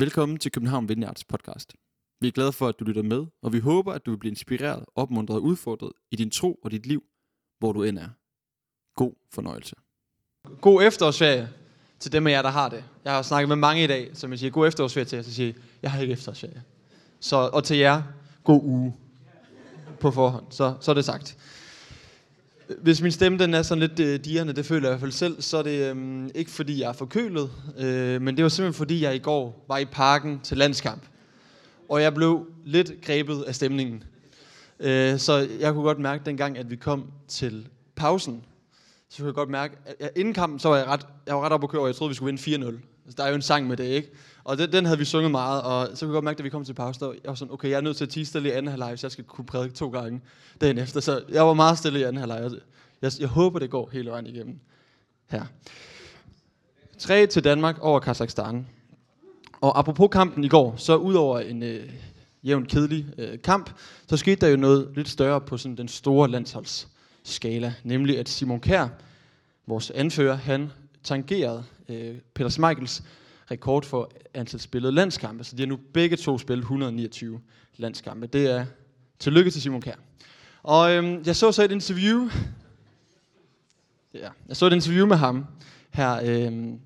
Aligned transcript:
Velkommen 0.00 0.38
til 0.38 0.52
København 0.52 0.88
Vineyards 0.88 1.24
podcast. 1.24 1.74
Vi 2.20 2.28
er 2.28 2.32
glade 2.32 2.52
for, 2.52 2.68
at 2.68 2.74
du 2.80 2.84
lytter 2.84 3.02
med, 3.02 3.26
og 3.42 3.52
vi 3.52 3.58
håber, 3.58 3.92
at 3.92 4.06
du 4.06 4.10
vil 4.10 4.18
blive 4.18 4.30
inspireret, 4.30 4.84
opmuntret 4.94 5.36
og 5.36 5.42
udfordret 5.42 5.92
i 6.10 6.16
din 6.16 6.30
tro 6.30 6.54
og 6.64 6.70
dit 6.70 6.86
liv, 6.86 7.02
hvor 7.58 7.72
du 7.72 7.82
end 7.82 7.98
er. 7.98 8.08
God 8.94 9.12
fornøjelse. 9.34 9.74
God 10.60 10.82
efterårsferie 10.82 11.48
til 11.98 12.12
dem 12.12 12.26
af 12.26 12.30
jer, 12.30 12.42
der 12.42 12.48
har 12.48 12.68
det. 12.68 12.84
Jeg 13.04 13.12
har 13.12 13.22
snakket 13.22 13.48
med 13.48 13.56
mange 13.56 13.84
i 13.84 13.86
dag, 13.86 14.10
som 14.14 14.30
jeg 14.30 14.38
siger, 14.38 14.50
god 14.50 14.68
efterårsferie 14.68 15.04
til 15.04 15.16
jer, 15.16 15.22
så 15.22 15.34
siger 15.34 15.46
jeg, 15.46 15.54
jeg 15.82 15.90
har 15.90 16.00
ikke 16.00 16.12
efterårsferie. 16.12 16.62
Så, 17.20 17.36
og 17.36 17.64
til 17.64 17.76
jer, 17.76 18.02
god 18.44 18.60
uge 18.62 18.96
på 20.00 20.10
forhånd. 20.10 20.44
Så, 20.50 20.74
så 20.80 20.90
er 20.90 20.94
det 20.94 21.04
sagt. 21.04 21.38
Hvis 22.76 23.02
min 23.02 23.12
stemme 23.12 23.38
den 23.38 23.54
er 23.54 23.62
sådan 23.62 23.80
lidt 23.80 24.00
øh, 24.00 24.24
dierne, 24.24 24.52
det 24.52 24.66
føler 24.66 24.88
jeg 24.88 24.90
i 24.90 24.92
hvert 24.92 25.00
fald 25.00 25.12
selv, 25.12 25.42
så 25.42 25.56
er 25.58 25.62
det 25.62 25.96
øh, 25.96 26.28
ikke 26.34 26.50
fordi 26.50 26.80
jeg 26.80 26.88
er 26.88 26.92
forkølet, 26.92 27.50
øh, 27.78 28.22
men 28.22 28.36
det 28.36 28.42
var 28.42 28.48
simpelthen 28.48 28.78
fordi 28.78 29.02
jeg 29.02 29.14
i 29.14 29.18
går 29.18 29.64
var 29.68 29.78
i 29.78 29.84
parken 29.84 30.40
til 30.40 30.56
landskamp. 30.56 31.02
Og 31.88 32.02
jeg 32.02 32.14
blev 32.14 32.46
lidt 32.64 32.92
grebet 33.02 33.42
af 33.42 33.54
stemningen. 33.54 34.02
Øh, 34.80 35.18
så 35.18 35.48
jeg 35.60 35.72
kunne 35.72 35.84
godt 35.84 35.98
mærke 35.98 36.22
dengang, 36.26 36.58
at 36.58 36.70
vi 36.70 36.76
kom 36.76 37.04
til 37.28 37.68
pausen, 37.96 38.44
så 39.08 39.18
kunne 39.18 39.26
jeg 39.26 39.34
godt 39.34 39.50
mærke, 39.50 39.76
at 39.86 39.94
jeg, 40.00 40.10
inden 40.16 40.34
kampen, 40.34 40.58
så 40.58 40.68
var 40.68 40.76
jeg 40.76 40.86
ret, 40.86 41.06
jeg 41.26 41.34
var 41.34 41.40
ret 41.40 41.52
oppe 41.52 41.64
at 41.64 41.70
køre, 41.70 41.82
og 41.82 41.88
jeg 41.88 41.94
troede, 41.96 42.10
vi 42.10 42.14
skulle 42.14 42.38
vinde 42.46 42.66
4-0. 42.68 42.78
Altså, 43.08 43.16
der 43.16 43.24
er 43.24 43.28
jo 43.28 43.34
en 43.34 43.42
sang 43.42 43.66
med 43.66 43.76
det, 43.76 43.84
ikke? 43.84 44.10
Og 44.44 44.58
den, 44.58 44.72
den 44.72 44.84
havde 44.84 44.98
vi 44.98 45.04
sunget 45.04 45.30
meget, 45.30 45.62
og 45.62 45.88
så 45.94 46.00
kunne 46.00 46.10
jeg 46.10 46.14
godt 46.14 46.24
mærke, 46.24 46.38
at 46.38 46.44
vi 46.44 46.50
kom 46.50 46.64
til 46.64 46.74
pause, 46.74 47.00
der 47.00 47.12
jeg 47.12 47.20
var 47.24 47.34
sådan, 47.34 47.54
okay, 47.54 47.68
jeg 47.70 47.76
er 47.76 47.80
nødt 47.80 47.96
til 47.96 48.04
at 48.04 48.10
tige 48.10 48.26
stille 48.26 48.48
i 48.48 48.52
anden 48.52 48.70
halvleg, 48.70 48.88
hvis 48.88 49.02
jeg 49.02 49.12
skal 49.12 49.24
kunne 49.24 49.46
prædike 49.46 49.74
to 49.74 49.90
gange 49.90 50.20
dagen 50.60 50.78
efter. 50.78 51.00
Så 51.00 51.22
jeg 51.28 51.46
var 51.46 51.54
meget 51.54 51.78
stille 51.78 52.00
i 52.00 52.02
anden 52.02 52.16
halvleg. 52.16 52.40
Jeg, 52.42 52.50
jeg, 53.02 53.12
jeg 53.20 53.28
håber, 53.28 53.58
det 53.58 53.70
går 53.70 53.88
hele 53.92 54.10
vejen 54.10 54.26
igennem 54.26 54.58
her. 55.26 55.44
3 56.98 57.26
til 57.26 57.44
Danmark 57.44 57.78
over 57.80 58.00
Kazakhstan. 58.00 58.66
Og 59.60 59.78
apropos 59.78 60.08
kampen 60.12 60.44
i 60.44 60.48
går, 60.48 60.74
så 60.76 60.96
udover 60.96 61.40
en 61.40 61.62
øh, 61.62 61.90
jævn 62.42 62.66
kedelig 62.66 63.06
øh, 63.18 63.42
kamp, 63.42 63.70
så 64.08 64.16
skete 64.16 64.40
der 64.40 64.48
jo 64.48 64.56
noget 64.56 64.88
lidt 64.94 65.08
større 65.08 65.40
på 65.40 65.56
sådan 65.56 65.76
den 65.76 65.88
store 65.88 66.28
landsholdsskala. 66.30 67.74
Nemlig 67.84 68.18
at 68.18 68.28
Simon 68.28 68.60
Kær, 68.60 68.88
vores 69.66 69.90
anfører, 69.90 70.36
han 70.36 70.70
tangeret 71.04 71.64
øh, 71.88 72.16
Peter 72.34 72.48
Schmeichels 72.48 73.02
rekord 73.50 73.84
for 73.84 74.10
antal 74.34 74.60
spillede 74.60 74.92
landskampe. 74.92 75.44
Så 75.44 75.56
de 75.56 75.62
har 75.62 75.66
nu 75.66 75.78
begge 75.92 76.16
to 76.16 76.38
spillet 76.38 76.62
129 76.62 77.40
landskampe. 77.76 78.26
Det 78.26 78.50
er 78.50 78.66
tillykke 79.18 79.50
til 79.50 79.62
Simon 79.62 79.80
Kær. 79.80 79.94
Og 80.62 80.92
øhm, 80.92 81.22
jeg 81.26 81.36
så 81.36 81.52
så 81.52 81.64
et 81.64 81.72
interview. 81.72 82.28
Ja, 84.14 84.28
jeg 84.48 84.56
så 84.56 84.66
et 84.66 84.72
interview 84.72 85.06
med 85.06 85.16
ham 85.16 85.46
her, 85.90 86.20
øhm, 86.24 86.78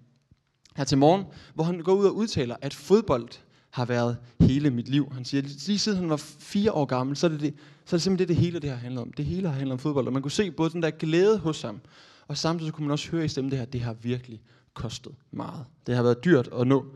her 0.77 0.85
til 0.85 0.99
morgen, 0.99 1.25
hvor 1.55 1.65
han 1.65 1.81
går 1.81 1.95
ud 1.95 2.05
og 2.05 2.17
udtaler, 2.17 2.57
at 2.61 2.75
fodbold 2.75 3.29
har 3.71 3.85
været 3.85 4.17
hele 4.41 4.71
mit 4.71 4.89
liv. 4.89 5.13
Han 5.13 5.25
siger, 5.25 5.43
lige 5.43 5.79
siden 5.79 5.99
han 5.99 6.11
var 6.11 6.17
fire 6.39 6.73
år 6.73 6.85
gammel, 6.85 7.17
så 7.17 7.27
er 7.27 7.31
det, 7.31 7.41
det, 7.41 7.55
så 7.85 7.97
er 7.97 7.99
det 7.99 8.03
simpelthen 8.03 8.29
det, 8.29 8.37
det 8.37 8.37
hele 8.37 8.61
det 8.61 8.71
har 8.71 8.77
handlet 8.77 9.03
om. 9.03 9.13
Det 9.13 9.25
hele 9.25 9.49
har 9.49 9.55
handlet 9.55 9.73
om 9.73 9.79
fodbold, 9.79 10.07
og 10.07 10.13
man 10.13 10.23
kunne 10.23 10.33
se 10.33 10.51
både 10.51 10.71
den 10.71 10.83
der 10.83 10.91
glæde 10.91 11.39
hos 11.39 11.63
ham, 11.63 11.81
og 12.29 12.37
samtidig 12.37 12.69
så 12.69 12.75
kunne 12.75 12.87
man 12.87 12.93
også 12.93 13.11
høre 13.11 13.25
i 13.25 13.29
stemmen 13.29 13.51
det 13.51 13.59
her, 13.59 13.67
det 13.67 13.81
har 13.81 13.93
virkelig 13.93 14.43
kostet 14.75 15.13
meget. 15.31 15.65
Det 15.87 15.97
har 15.97 16.03
været 16.03 16.25
dyrt 16.25 16.49
at 16.61 16.67
nå 16.67 16.87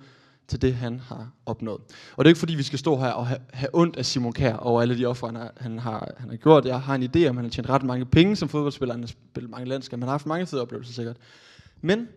til 0.49 0.63
det, 0.63 0.75
han 0.75 1.01
har 1.01 1.31
opnået. 1.47 1.81
Og 2.17 2.25
det 2.25 2.29
er 2.29 2.31
ikke 2.31 2.39
fordi, 2.39 2.55
vi 2.55 2.63
skal 2.63 2.79
stå 2.79 2.97
her 2.99 3.11
og 3.11 3.27
have, 3.27 3.41
have 3.53 3.71
ondt 3.73 3.97
af 3.97 4.07
Simon 4.07 4.33
Kær 4.33 4.57
over 4.57 4.83
alle 4.83 4.99
de 4.99 5.07
offer, 5.07 5.27
han 5.27 5.37
har, 5.37 5.53
han, 5.57 5.79
har, 5.79 6.15
han 6.19 6.29
har 6.31 6.37
gjort. 6.37 6.65
Jeg 6.65 6.81
har 6.81 6.95
en 6.95 7.03
idé 7.03 7.29
om, 7.29 7.37
han 7.37 7.45
har 7.45 7.51
tjent 7.51 7.69
ret 7.69 7.83
mange 7.83 8.05
penge 8.07 8.37
som 8.37 8.49
fodboldspiller. 8.49 8.95
Han 8.95 9.03
har 9.03 9.09
spillet 9.09 9.51
mange 9.51 9.69
landskaber. 9.69 10.01
Han 10.01 10.09
har 10.09 10.13
haft 10.13 10.27
mange 10.27 10.47
fede 10.47 10.63
oplevelser 10.63 10.93
sikkert. 10.93 11.17
Men 11.81 12.09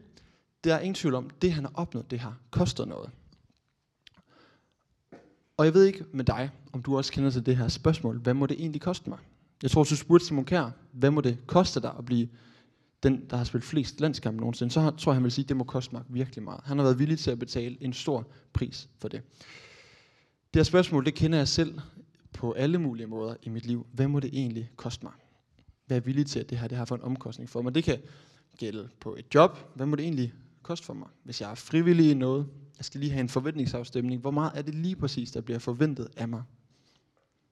der 0.64 0.76
er 0.76 0.80
ingen 0.80 0.96
tvivl 0.96 1.16
om, 1.16 1.30
det 1.42 1.52
han 1.52 1.64
har 1.64 1.72
opnået, 1.76 2.12
det 2.12 2.20
har 2.20 2.38
kostet 2.52 2.88
noget. 2.88 3.10
Og 5.58 5.66
jeg 5.66 5.74
ved 5.74 5.84
ikke 5.84 6.06
med 6.12 6.26
dig, 6.26 6.50
om 6.74 6.82
du 6.82 6.98
også 6.98 7.12
kender 7.12 7.30
til 7.30 7.46
det 7.46 7.58
her 7.58 7.68
spørgsmål. 7.68 8.18
Hvad 8.18 8.34
må 8.34 8.46
det 8.46 8.60
egentlig 8.60 8.82
koste 8.82 9.10
mig? 9.10 9.20
Jeg 9.64 9.72
tror, 9.72 9.84
du 9.84 9.96
spurgte 9.96 10.26
Simon 10.26 10.46
Kær, 10.46 10.70
hvad 10.92 11.12
må 11.12 11.22
det 11.22 11.38
koste 11.48 11.82
dig 11.82 11.92
at 11.98 12.06
blive 12.06 12.28
den, 13.04 13.26
der 13.30 13.38
har 13.38 13.44
spillet 13.44 13.66
flest 13.66 14.02
landskampe 14.02 14.40
nogensinde, 14.40 14.74
så 14.74 14.92
tror 14.98 15.12
jeg, 15.12 15.16
han 15.16 15.24
vil 15.24 15.32
sige, 15.32 15.46
at 15.46 15.50
det 15.50 15.58
må 15.58 15.64
koste 15.64 15.96
mig 15.96 16.04
virkelig 16.10 16.44
meget. 16.44 16.62
Han 16.64 16.78
har 16.78 16.84
været 16.84 17.00
villig 17.00 17.20
til 17.20 17.32
at 17.32 17.40
betale 17.40 17.78
en 17.84 17.94
stor 17.94 18.28
pris 18.54 18.90
for 18.98 19.08
det. 19.08 19.22
Det 20.54 20.60
her 20.60 20.64
spørgsmål, 20.64 21.06
det 21.06 21.14
kender 21.14 21.38
jeg 21.38 21.48
selv 21.48 21.80
på 22.34 22.52
alle 22.52 22.78
mulige 22.78 23.08
måder 23.08 23.36
i 23.44 23.50
mit 23.50 23.66
liv. 23.66 23.88
Hvad 23.94 24.08
må 24.08 24.20
det 24.20 24.30
egentlig 24.34 24.72
koste 24.76 25.06
mig? 25.06 25.14
Hvad 25.88 25.98
er 25.98 26.02
villig 26.02 26.26
til, 26.26 26.40
at 26.40 26.50
det 26.50 26.58
her 26.58 26.68
det 26.68 26.78
har 26.78 26.86
for 26.86 26.96
en 26.96 27.02
omkostning 27.02 27.50
for 27.50 27.62
mig? 27.62 27.76
Det 27.76 27.84
kan 27.84 28.02
gælde 28.58 28.90
på 29.00 29.16
et 29.16 29.26
job. 29.36 29.58
Hvad 29.76 29.86
må 29.86 29.96
det 29.96 30.04
egentlig 30.04 30.34
koste 30.62 30.86
for 30.86 30.94
mig? 30.94 31.08
Hvis 31.24 31.42
jeg 31.42 31.52
er 31.52 31.56
frivillig 31.56 32.12
i 32.12 32.14
noget, 32.14 32.48
jeg 32.78 32.86
skal 32.86 33.00
lige 33.00 33.12
have 33.12 33.22
en 33.22 33.30
forventningsafstemning. 33.30 34.22
Hvor 34.22 34.32
meget 34.32 34.52
er 34.56 34.62
det 34.62 34.76
lige 34.76 34.96
præcis, 34.96 35.32
der 35.32 35.42
bliver 35.42 35.60
forventet 35.60 36.08
af 36.18 36.28
mig? 36.28 36.44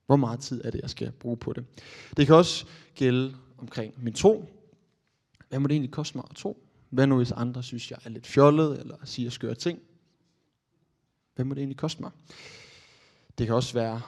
Hvor 0.06 0.16
meget 0.16 0.40
tid 0.40 0.62
er 0.64 0.72
det, 0.72 0.82
jeg 0.82 0.90
skal 0.90 1.12
bruge 1.12 1.38
på 1.38 1.54
det? 1.54 1.66
Det 2.18 2.26
kan 2.28 2.36
også 2.36 2.66
gælde 2.96 3.36
omkring 3.58 4.04
min 4.04 4.14
tro. 4.14 4.50
Hvad 5.50 5.60
må 5.60 5.68
det 5.68 5.74
egentlig 5.74 5.92
koste 5.92 6.18
mig 6.18 6.26
at 6.30 6.36
tro? 6.36 6.64
Hvad 6.90 7.08
nu 7.08 7.18
hvis 7.18 7.32
andre 7.32 7.64
synes, 7.64 7.92
jeg 7.92 8.00
er 8.06 8.10
lidt 8.10 8.28
fjollet, 8.28 8.80
eller 8.80 8.96
siger 9.04 9.30
skøre 9.30 9.56
ting? 9.56 9.80
Hvad 11.36 11.46
må 11.46 11.54
det 11.54 11.62
egentlig 11.62 11.78
koste 11.78 12.02
mig? 12.02 12.12
Det 13.38 13.46
kan 13.46 13.56
også 13.56 13.74
være 13.74 14.02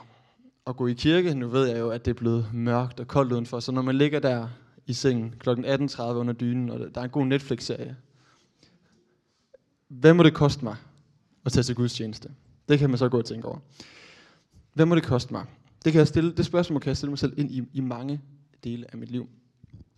at 0.67 0.77
gå 0.77 0.87
i 0.87 0.93
kirke. 0.93 1.33
Nu 1.33 1.47
ved 1.47 1.67
jeg 1.67 1.79
jo, 1.79 1.89
at 1.89 2.05
det 2.05 2.11
er 2.11 2.15
blevet 2.15 2.53
mørkt 2.53 2.99
og 2.99 3.07
koldt 3.07 3.31
udenfor, 3.31 3.59
så 3.59 3.71
når 3.71 3.81
man 3.81 3.95
ligger 3.95 4.19
der 4.19 4.47
i 4.85 4.93
sengen 4.93 5.35
kl. 5.39 5.49
18.30 5.49 6.01
under 6.01 6.33
dynen, 6.33 6.69
og 6.69 6.79
der 6.79 7.01
er 7.01 7.05
en 7.05 7.09
god 7.11 7.25
Netflix-serie, 7.25 7.97
hvad 9.87 10.13
må 10.13 10.23
det 10.23 10.33
koste 10.33 10.63
mig 10.63 10.75
at 11.45 11.51
tage 11.51 11.63
til 11.63 11.75
Guds 11.75 11.93
tjeneste? 11.93 12.31
Det 12.69 12.79
kan 12.79 12.89
man 12.89 12.97
så 12.97 13.09
gå 13.09 13.17
og 13.17 13.25
tænke 13.25 13.47
over. 13.47 13.59
Hvad 14.73 14.85
må 14.85 14.95
det 14.95 15.03
koste 15.03 15.33
mig? 15.33 15.45
Det, 15.85 15.91
kan 15.91 15.99
jeg 15.99 16.07
stille, 16.07 16.31
det 16.31 16.45
spørgsmål 16.45 16.81
kan 16.81 16.87
jeg 16.87 16.97
stille 16.97 17.11
mig 17.11 17.19
selv 17.19 17.33
ind 17.37 17.51
i, 17.51 17.63
i 17.73 17.81
mange 17.81 18.21
dele 18.63 18.85
af 18.91 18.97
mit 18.97 19.11
liv. 19.11 19.29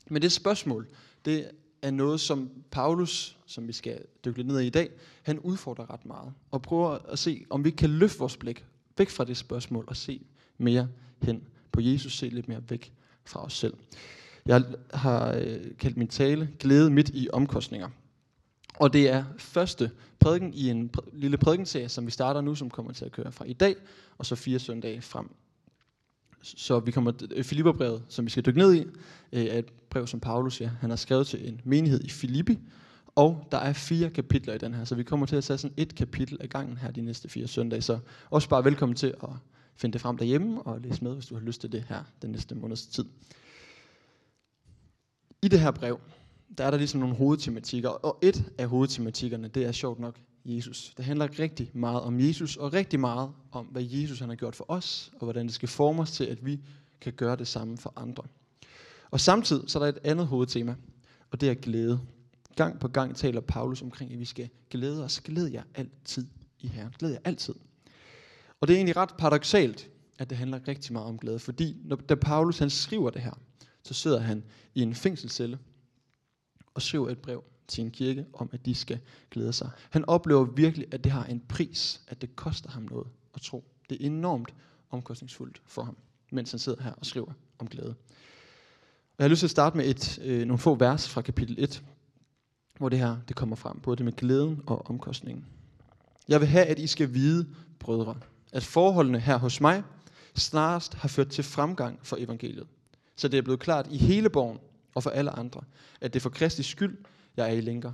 Men 0.09 0.21
det 0.21 0.31
spørgsmål, 0.31 0.87
det 1.25 1.51
er 1.81 1.91
noget, 1.91 2.21
som 2.21 2.49
Paulus, 2.71 3.37
som 3.45 3.67
vi 3.67 3.73
skal 3.73 4.01
dykke 4.25 4.37
lidt 4.39 4.47
ned 4.47 4.59
i 4.59 4.67
i 4.67 4.69
dag, 4.69 4.89
han 5.23 5.39
udfordrer 5.39 5.93
ret 5.93 6.05
meget. 6.05 6.33
Og 6.51 6.61
prøver 6.61 6.89
at 6.89 7.19
se, 7.19 7.45
om 7.49 7.63
vi 7.63 7.69
kan 7.69 7.89
løfte 7.89 8.19
vores 8.19 8.37
blik 8.37 8.65
væk 8.97 9.09
fra 9.09 9.25
det 9.25 9.37
spørgsmål 9.37 9.85
og 9.87 9.97
se 9.97 10.21
mere 10.57 10.87
hen 11.21 11.43
på 11.71 11.81
Jesus, 11.81 12.17
se 12.17 12.29
lidt 12.29 12.47
mere 12.47 12.63
væk 12.69 12.93
fra 13.25 13.45
os 13.45 13.53
selv. 13.53 13.73
Jeg 14.45 14.63
har 14.93 15.33
øh, 15.33 15.77
kaldt 15.79 15.97
min 15.97 16.07
tale 16.07 16.49
Glæde 16.59 16.89
midt 16.89 17.09
i 17.09 17.29
omkostninger. 17.33 17.89
Og 18.79 18.93
det 18.93 19.09
er 19.09 19.23
første 19.37 19.91
prædiken 20.19 20.53
i 20.53 20.69
en 20.69 20.89
pr- 20.97 21.09
lille 21.13 21.37
prædikenserie, 21.37 21.89
som 21.89 22.05
vi 22.05 22.11
starter 22.11 22.41
nu, 22.41 22.55
som 22.55 22.69
kommer 22.69 22.91
til 22.91 23.05
at 23.05 23.11
køre 23.11 23.31
fra 23.31 23.45
i 23.45 23.53
dag, 23.53 23.75
og 24.17 24.25
så 24.25 24.35
fire 24.35 24.59
søndage 24.59 25.01
frem 25.01 25.29
så 26.41 26.79
vi 26.79 26.91
kommer 26.91 27.11
øh, 27.35 27.43
Filipperbrevet, 27.43 28.03
som 28.07 28.25
vi 28.25 28.29
skal 28.29 28.45
dykke 28.45 28.59
ned 28.59 28.73
i, 28.73 28.79
øh, 29.33 29.45
er 29.45 29.59
et 29.59 29.71
brev, 29.89 30.07
som 30.07 30.19
Paulus 30.19 30.61
ja, 30.61 30.69
han 30.79 30.89
har 30.89 30.97
skrevet 30.97 31.27
til 31.27 31.47
en 31.47 31.61
menighed 31.63 32.03
i 32.03 32.09
Filippi. 32.09 32.59
Og 33.15 33.47
der 33.51 33.57
er 33.57 33.73
fire 33.73 34.09
kapitler 34.09 34.53
i 34.53 34.57
den 34.57 34.73
her, 34.73 34.85
så 34.85 34.95
vi 34.95 35.03
kommer 35.03 35.25
til 35.25 35.35
at 35.35 35.43
tage 35.43 35.57
sådan 35.57 35.73
et 35.77 35.95
kapitel 35.95 36.37
af 36.41 36.49
gangen 36.49 36.77
her 36.77 36.91
de 36.91 37.01
næste 37.01 37.29
fire 37.29 37.47
søndage. 37.47 37.81
Så 37.81 37.99
også 38.29 38.49
bare 38.49 38.65
velkommen 38.65 38.95
til 38.95 39.13
at 39.23 39.29
finde 39.75 39.93
det 39.93 40.01
frem 40.01 40.17
derhjemme 40.17 40.61
og 40.61 40.81
læse 40.81 41.03
med, 41.03 41.13
hvis 41.13 41.25
du 41.25 41.35
har 41.35 41.41
lyst 41.41 41.61
til 41.61 41.71
det 41.71 41.85
her 41.89 42.03
den 42.21 42.31
næste 42.31 42.55
måneds 42.55 42.87
tid. 42.87 43.05
I 45.43 45.47
det 45.47 45.59
her 45.59 45.71
brev, 45.71 45.99
der 46.57 46.65
er 46.65 46.71
der 46.71 46.77
ligesom 46.77 46.99
nogle 46.99 47.15
hovedtematikker, 47.15 47.89
og 47.89 48.17
et 48.21 48.51
af 48.57 48.67
hovedtematikkerne, 48.67 49.47
det 49.47 49.65
er 49.65 49.71
sjovt 49.71 49.99
nok 49.99 50.15
Jesus. 50.45 50.93
Det 50.97 51.05
handler 51.05 51.39
rigtig 51.39 51.71
meget 51.73 52.01
om 52.01 52.19
Jesus, 52.19 52.57
og 52.57 52.73
rigtig 52.73 52.99
meget 52.99 53.31
om, 53.51 53.65
hvad 53.65 53.83
Jesus 53.83 54.19
han 54.19 54.29
har 54.29 54.35
gjort 54.35 54.55
for 54.55 54.65
os, 54.67 55.11
og 55.13 55.23
hvordan 55.23 55.45
det 55.45 55.53
skal 55.53 55.69
forme 55.69 56.01
os 56.01 56.11
til, 56.11 56.23
at 56.23 56.45
vi 56.45 56.59
kan 57.01 57.13
gøre 57.13 57.35
det 57.35 57.47
samme 57.47 57.77
for 57.77 57.93
andre. 57.95 58.23
Og 59.11 59.19
samtidig 59.19 59.69
så 59.69 59.79
er 59.79 59.83
der 59.83 59.89
et 59.89 59.99
andet 60.03 60.27
hovedtema, 60.27 60.75
og 61.31 61.41
det 61.41 61.49
er 61.49 61.53
glæde. 61.53 61.99
Gang 62.55 62.79
på 62.79 62.87
gang 62.87 63.15
taler 63.15 63.41
Paulus 63.41 63.81
omkring, 63.81 64.13
at 64.13 64.19
vi 64.19 64.25
skal 64.25 64.49
glæde 64.69 65.03
os. 65.03 65.21
Glæd 65.21 65.47
jer 65.47 65.63
altid 65.75 66.27
i 66.59 66.67
Herren. 66.67 66.93
Glæd 66.99 67.11
jer 67.11 67.19
altid. 67.23 67.53
Og 68.61 68.67
det 68.67 68.73
er 68.73 68.77
egentlig 68.77 68.97
ret 68.97 69.13
paradoxalt, 69.17 69.89
at 70.19 70.29
det 70.29 70.37
handler 70.37 70.67
rigtig 70.67 70.93
meget 70.93 71.07
om 71.07 71.17
glæde, 71.17 71.39
fordi 71.39 71.77
når, 71.83 71.95
da 71.95 72.15
Paulus 72.15 72.59
han 72.59 72.69
skriver 72.69 73.09
det 73.09 73.21
her, 73.21 73.33
så 73.83 73.93
sidder 73.93 74.19
han 74.19 74.43
i 74.75 74.81
en 74.81 74.95
fængselscelle 74.95 75.59
og 76.73 76.81
skriver 76.81 77.09
et 77.09 77.17
brev 77.17 77.43
til 77.71 77.83
en 77.83 77.91
kirke 77.91 78.25
om, 78.33 78.49
at 78.53 78.65
de 78.65 78.75
skal 78.75 78.99
glæde 79.31 79.53
sig. 79.53 79.69
Han 79.89 80.05
oplever 80.05 80.43
virkelig, 80.43 80.87
at 80.91 81.03
det 81.03 81.11
har 81.11 81.25
en 81.25 81.43
pris, 81.49 82.01
at 82.07 82.21
det 82.21 82.35
koster 82.35 82.69
ham 82.69 82.83
noget 82.83 83.07
at 83.35 83.41
tro. 83.41 83.63
Det 83.89 84.01
er 84.01 84.05
enormt 84.05 84.53
omkostningsfuldt 84.89 85.61
for 85.65 85.83
ham, 85.83 85.97
mens 86.31 86.51
han 86.51 86.59
sidder 86.59 86.83
her 86.83 86.91
og 86.91 87.05
skriver 87.05 87.31
om 87.59 87.67
glæde. 87.67 87.89
Og 87.89 89.17
jeg 89.17 89.23
har 89.23 89.29
lyst 89.29 89.39
til 89.39 89.47
at 89.47 89.51
starte 89.51 89.77
med 89.77 89.85
et, 89.85 90.19
øh, 90.23 90.45
nogle 90.45 90.57
få 90.57 90.75
vers 90.75 91.09
fra 91.09 91.21
kapitel 91.21 91.55
1, 91.59 91.83
hvor 92.77 92.89
det 92.89 92.99
her 92.99 93.17
det 93.27 93.35
kommer 93.35 93.55
frem, 93.55 93.79
både 93.79 93.97
det 93.97 94.05
med 94.05 94.13
glæden 94.13 94.61
og 94.65 94.89
omkostningen. 94.89 95.45
Jeg 96.27 96.39
vil 96.39 96.47
have, 96.47 96.65
at 96.65 96.79
I 96.79 96.87
skal 96.87 97.13
vide, 97.13 97.47
brødre, 97.79 98.17
at 98.51 98.63
forholdene 98.63 99.19
her 99.19 99.37
hos 99.37 99.61
mig 99.61 99.83
snarest 100.35 100.93
har 100.93 101.07
ført 101.07 101.27
til 101.27 101.43
fremgang 101.43 101.99
for 102.03 102.17
evangeliet. 102.19 102.67
Så 103.15 103.27
det 103.27 103.37
er 103.37 103.41
blevet 103.41 103.59
klart 103.59 103.87
i 103.91 103.97
hele 103.97 104.29
borgen 104.29 104.59
og 104.95 105.03
for 105.03 105.09
alle 105.09 105.31
andre, 105.31 105.61
at 106.01 106.13
det 106.13 106.21
for 106.21 106.29
Kristi 106.29 106.63
skyld, 106.63 106.97
jeg 107.37 107.49
er 107.49 107.53
i 107.53 107.61
lænker. 107.61 107.91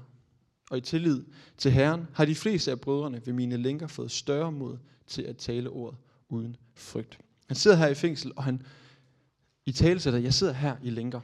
Og 0.69 0.77
i 0.77 0.81
tillid 0.81 1.23
til 1.57 1.71
Herren 1.71 2.07
har 2.13 2.25
de 2.25 2.35
fleste 2.35 2.71
af 2.71 2.81
brødrene 2.81 3.21
ved 3.25 3.33
mine 3.33 3.57
lænker 3.57 3.87
fået 3.87 4.11
større 4.11 4.51
mod 4.51 4.77
til 5.07 5.21
at 5.21 5.37
tale 5.37 5.69
ordet 5.69 5.97
uden 6.29 6.55
frygt. 6.75 7.19
Han 7.47 7.55
sidder 7.55 7.77
her 7.77 7.87
i 7.87 7.95
fængsel, 7.95 8.31
og 8.35 8.43
han 8.43 8.61
i 9.65 9.71
tale 9.71 9.99
sætter, 9.99 10.19
jeg 10.19 10.33
sidder 10.33 10.53
her 10.53 10.75
i 10.83 10.89
lænker. 10.89 11.21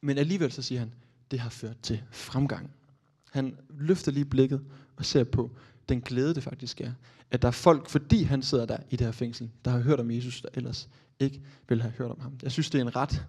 Men 0.00 0.18
alligevel 0.18 0.52
så 0.52 0.62
siger 0.62 0.78
han, 0.78 0.94
det 1.30 1.40
har 1.40 1.50
ført 1.50 1.80
til 1.82 2.02
fremgang. 2.10 2.70
Han 3.32 3.56
løfter 3.70 4.12
lige 4.12 4.24
blikket 4.24 4.64
og 4.96 5.04
ser 5.04 5.24
på 5.24 5.50
den 5.88 6.00
glæde, 6.00 6.34
det 6.34 6.42
faktisk 6.42 6.80
er. 6.80 6.92
At 7.30 7.42
der 7.42 7.48
er 7.48 7.52
folk, 7.52 7.88
fordi 7.88 8.22
han 8.22 8.42
sidder 8.42 8.66
der 8.66 8.76
i 8.90 8.96
det 8.96 9.06
her 9.06 9.12
fængsel, 9.12 9.50
der 9.64 9.70
har 9.70 9.78
hørt 9.78 10.00
om 10.00 10.10
Jesus, 10.10 10.40
der 10.40 10.48
ellers 10.54 10.88
ikke 11.20 11.42
ville 11.68 11.82
have 11.82 11.92
hørt 11.92 12.10
om 12.10 12.20
ham. 12.20 12.38
Jeg 12.42 12.52
synes, 12.52 12.70
det 12.70 12.78
er 12.78 12.82
en 12.82 12.96
ret 12.96 13.26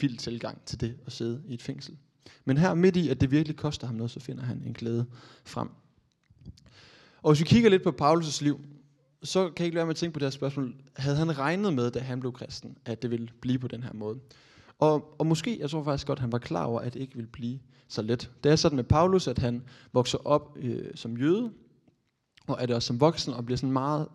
vild 0.00 0.18
tilgang 0.18 0.64
til 0.64 0.80
det 0.80 0.98
at 1.06 1.12
sidde 1.12 1.42
i 1.46 1.54
et 1.54 1.62
fængsel. 1.62 1.96
Men 2.44 2.56
her 2.56 2.74
midt 2.74 2.96
i, 2.96 3.08
at 3.08 3.20
det 3.20 3.30
virkelig 3.30 3.56
koster 3.56 3.86
ham 3.86 3.96
noget, 3.96 4.10
så 4.10 4.20
finder 4.20 4.44
han 4.44 4.62
en 4.66 4.72
glæde 4.72 5.06
frem. 5.44 5.68
Og 7.22 7.32
hvis 7.32 7.40
vi 7.40 7.44
kigger 7.44 7.70
lidt 7.70 7.82
på 7.82 7.94
Paulus' 8.02 8.44
liv, 8.44 8.60
så 9.22 9.44
kan 9.44 9.54
jeg 9.58 9.66
ikke 9.66 9.74
lade 9.74 9.86
med 9.86 9.90
at 9.90 9.96
tænke 9.96 10.12
på 10.12 10.18
det 10.18 10.26
her 10.26 10.30
spørgsmål. 10.30 10.74
Havde 10.96 11.16
han 11.16 11.38
regnet 11.38 11.74
med, 11.74 11.90
da 11.90 11.98
han 11.98 12.20
blev 12.20 12.32
kristen, 12.32 12.76
at 12.84 13.02
det 13.02 13.10
ville 13.10 13.28
blive 13.40 13.58
på 13.58 13.68
den 13.68 13.82
her 13.82 13.92
måde? 13.92 14.18
Og, 14.78 15.14
og 15.18 15.26
måske, 15.26 15.60
jeg 15.60 15.70
tror 15.70 15.84
faktisk 15.84 16.06
godt, 16.06 16.18
han 16.18 16.32
var 16.32 16.38
klar 16.38 16.64
over, 16.64 16.80
at 16.80 16.94
det 16.94 17.00
ikke 17.00 17.14
ville 17.14 17.30
blive 17.32 17.60
så 17.88 18.02
let. 18.02 18.30
Det 18.44 18.52
er 18.52 18.56
sådan 18.56 18.76
med 18.76 18.84
Paulus, 18.84 19.28
at 19.28 19.38
han 19.38 19.62
vokser 19.92 20.18
op 20.24 20.56
øh, 20.60 20.90
som 20.94 21.16
jøde, 21.16 21.52
og 22.46 22.56
er 22.60 22.66
det 22.66 22.76
også 22.76 22.86
som 22.86 23.00
voksen, 23.00 23.34
og 23.34 23.44
bliver 23.44 23.56
sådan 23.56 23.72
meget, 23.72 24.08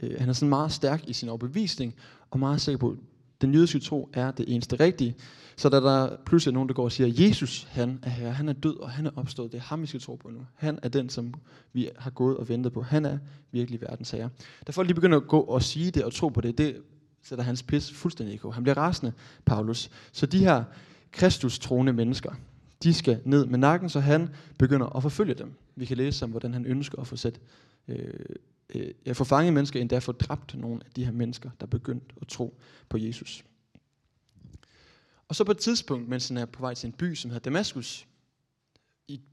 øh, 0.00 0.20
han 0.20 0.28
er 0.28 0.32
sådan 0.32 0.48
meget 0.48 0.72
stærk 0.72 1.08
i 1.08 1.12
sin 1.12 1.28
overbevisning, 1.28 1.94
og 2.30 2.38
meget 2.38 2.60
sikker 2.60 2.78
på, 2.78 2.96
den 3.40 3.54
jødiske 3.54 3.78
tro 3.78 4.08
er 4.12 4.30
det 4.30 4.54
eneste 4.54 4.76
rigtige. 4.80 5.14
Så 5.56 5.68
da 5.68 5.76
der 5.80 6.16
pludselig 6.26 6.50
er 6.50 6.54
nogen, 6.54 6.68
der 6.68 6.74
går 6.74 6.84
og 6.84 6.92
siger, 6.92 7.26
Jesus, 7.26 7.66
han 7.70 7.98
er 8.02 8.10
her, 8.10 8.30
han 8.30 8.48
er 8.48 8.52
død, 8.52 8.76
og 8.76 8.90
han 8.90 9.06
er 9.06 9.10
opstået, 9.16 9.52
det 9.52 9.58
er 9.58 9.62
ham, 9.62 9.82
vi 9.82 9.86
skal 9.86 10.00
tro 10.00 10.14
på 10.14 10.30
nu. 10.30 10.40
Han 10.54 10.78
er 10.82 10.88
den, 10.88 11.08
som 11.08 11.34
vi 11.72 11.90
har 11.98 12.10
gået 12.10 12.36
og 12.36 12.48
ventet 12.48 12.72
på. 12.72 12.82
Han 12.82 13.04
er 13.04 13.18
virkelig 13.52 13.80
verdens 13.80 14.10
herre. 14.10 14.30
Da 14.66 14.72
folk 14.72 14.86
lige 14.86 14.94
begynder 14.94 15.16
at 15.16 15.28
gå 15.28 15.40
og 15.40 15.62
sige 15.62 15.90
det 15.90 16.04
og 16.04 16.12
tro 16.12 16.28
på 16.28 16.40
det, 16.40 16.58
det 16.58 16.76
sætter 17.22 17.44
hans 17.44 17.62
pis 17.62 17.92
fuldstændig 17.92 18.34
i 18.34 18.40
Han 18.52 18.62
bliver 18.62 18.76
rasende, 18.76 19.12
Paulus. 19.44 19.90
Så 20.12 20.26
de 20.26 20.38
her 20.38 20.64
kristus-troende 21.12 21.92
mennesker, 21.92 22.32
de 22.82 22.94
skal 22.94 23.20
ned 23.24 23.46
med 23.46 23.58
nakken, 23.58 23.88
så 23.88 24.00
han 24.00 24.28
begynder 24.58 24.96
at 24.96 25.02
forfølge 25.02 25.34
dem. 25.34 25.52
Vi 25.76 25.84
kan 25.84 25.96
læse 25.96 26.24
om, 26.24 26.30
hvordan 26.30 26.52
han 26.52 26.66
ønsker 26.66 27.00
at 27.00 27.06
få 27.06 27.16
sat 27.16 27.40
øh, 27.88 28.14
øh, 28.74 28.94
ja, 29.06 29.12
få 29.12 29.24
fanget 29.24 29.52
mennesker, 29.52 29.80
endda 29.80 29.98
få 29.98 30.12
dræbt 30.12 30.54
nogle 30.54 30.80
af 30.84 30.90
de 30.90 31.04
her 31.04 31.12
mennesker, 31.12 31.50
der 31.60 31.66
begyndte 31.66 32.14
at 32.20 32.28
tro 32.28 32.60
på 32.88 32.98
Jesus. 32.98 33.44
Og 35.28 35.36
så 35.36 35.44
på 35.44 35.50
et 35.50 35.58
tidspunkt, 35.58 36.08
mens 36.08 36.28
han 36.28 36.36
er 36.36 36.46
på 36.46 36.60
vej 36.60 36.74
til 36.74 36.86
en 36.86 36.92
by, 36.92 37.14
som 37.14 37.30
hedder 37.30 37.50
Damaskus, 37.50 38.06